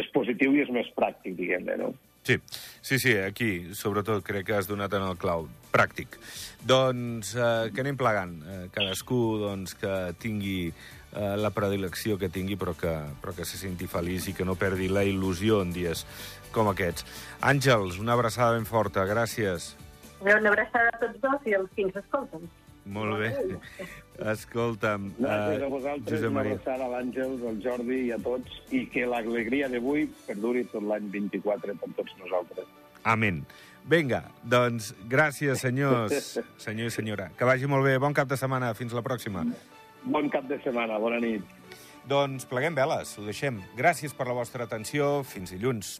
és 0.02 0.10
positiu 0.16 0.58
i 0.58 0.64
és 0.66 0.72
més 0.74 0.90
pràctic, 0.98 1.38
diguem-ne, 1.38 1.78
no? 1.78 1.94
Sí, 2.30 2.40
sí, 2.82 3.00
sí, 3.00 3.18
aquí 3.18 3.74
sobretot 3.74 4.22
crec 4.22 4.46
que 4.46 4.54
has 4.54 4.68
donat 4.70 4.94
en 4.94 5.02
el 5.02 5.16
clau. 5.18 5.48
Pràctic. 5.74 6.20
Doncs 6.62 7.32
eh, 7.34 7.72
que 7.74 7.82
anem 7.82 7.98
plegant. 7.98 8.36
Eh, 8.46 8.66
cadascú 8.76 9.18
doncs, 9.42 9.74
que 9.74 9.94
tingui 10.22 10.70
eh, 10.70 11.34
la 11.42 11.50
predilecció 11.50 12.20
que 12.22 12.30
tingui, 12.30 12.54
però 12.54 12.76
que, 12.78 12.94
però 13.24 13.34
que 13.34 13.48
se 13.50 13.58
senti 13.58 13.90
feliç 13.90 14.30
i 14.30 14.36
que 14.38 14.46
no 14.46 14.54
perdi 14.62 14.92
la 14.94 15.02
il·lusió 15.10 15.64
en 15.66 15.74
dies 15.74 16.06
com 16.54 16.70
aquests. 16.70 17.08
Àngels, 17.42 17.98
una 17.98 18.14
abraçada 18.14 18.54
ben 18.60 18.70
forta. 18.70 19.10
Gràcies. 19.10 19.74
Una 20.22 20.54
abraçada 20.54 20.94
a 20.94 21.02
tots 21.02 21.18
dos 21.26 21.50
i 21.50 21.58
als 21.58 21.74
que 21.74 21.88
ens 21.88 21.98
escolten. 21.98 22.46
Molt 22.90 23.20
bé. 23.22 23.30
Escolta'm, 24.32 25.12
Gràcies 25.20 25.62
a 25.62 25.68
uh, 25.68 25.72
vosaltres, 25.72 26.10
Josep 26.10 26.32
una 26.32 26.40
Maria. 26.40 26.56
abraçada 26.58 26.86
a 26.88 26.92
l'Àngels, 26.96 27.44
al 27.48 27.60
Jordi 27.64 28.00
i 28.08 28.12
a 28.12 28.18
tots, 28.24 28.58
i 28.76 28.82
que 28.92 29.06
l'alegria 29.08 29.70
d'avui 29.72 30.08
perduri 30.28 30.66
tot 30.72 30.84
l'any 30.90 31.08
24 31.14 31.78
per 31.80 31.90
tots 32.00 32.18
nosaltres. 32.20 32.68
Amén. 33.08 33.44
Vinga, 33.90 34.24
doncs 34.44 34.92
gràcies, 35.10 35.62
senyors, 35.64 36.34
senyor 36.66 36.90
i 36.92 36.94
senyora. 36.94 37.30
Que 37.38 37.48
vagi 37.48 37.70
molt 37.70 37.86
bé. 37.88 37.96
Bon 38.02 38.14
cap 38.14 38.28
de 38.28 38.38
setmana. 38.38 38.74
Fins 38.76 38.94
la 38.98 39.06
pròxima. 39.06 39.46
Bon 40.04 40.28
cap 40.34 40.50
de 40.50 40.60
setmana, 40.66 41.00
bona 41.00 41.22
nit. 41.24 41.46
Doncs 42.10 42.46
pleguem 42.50 42.76
veles, 42.76 43.16
ho 43.20 43.24
deixem. 43.28 43.62
Gràcies 43.78 44.14
per 44.18 44.28
la 44.28 44.36
vostra 44.36 44.66
atenció. 44.68 45.22
Fins 45.24 45.54
dilluns. 45.56 46.00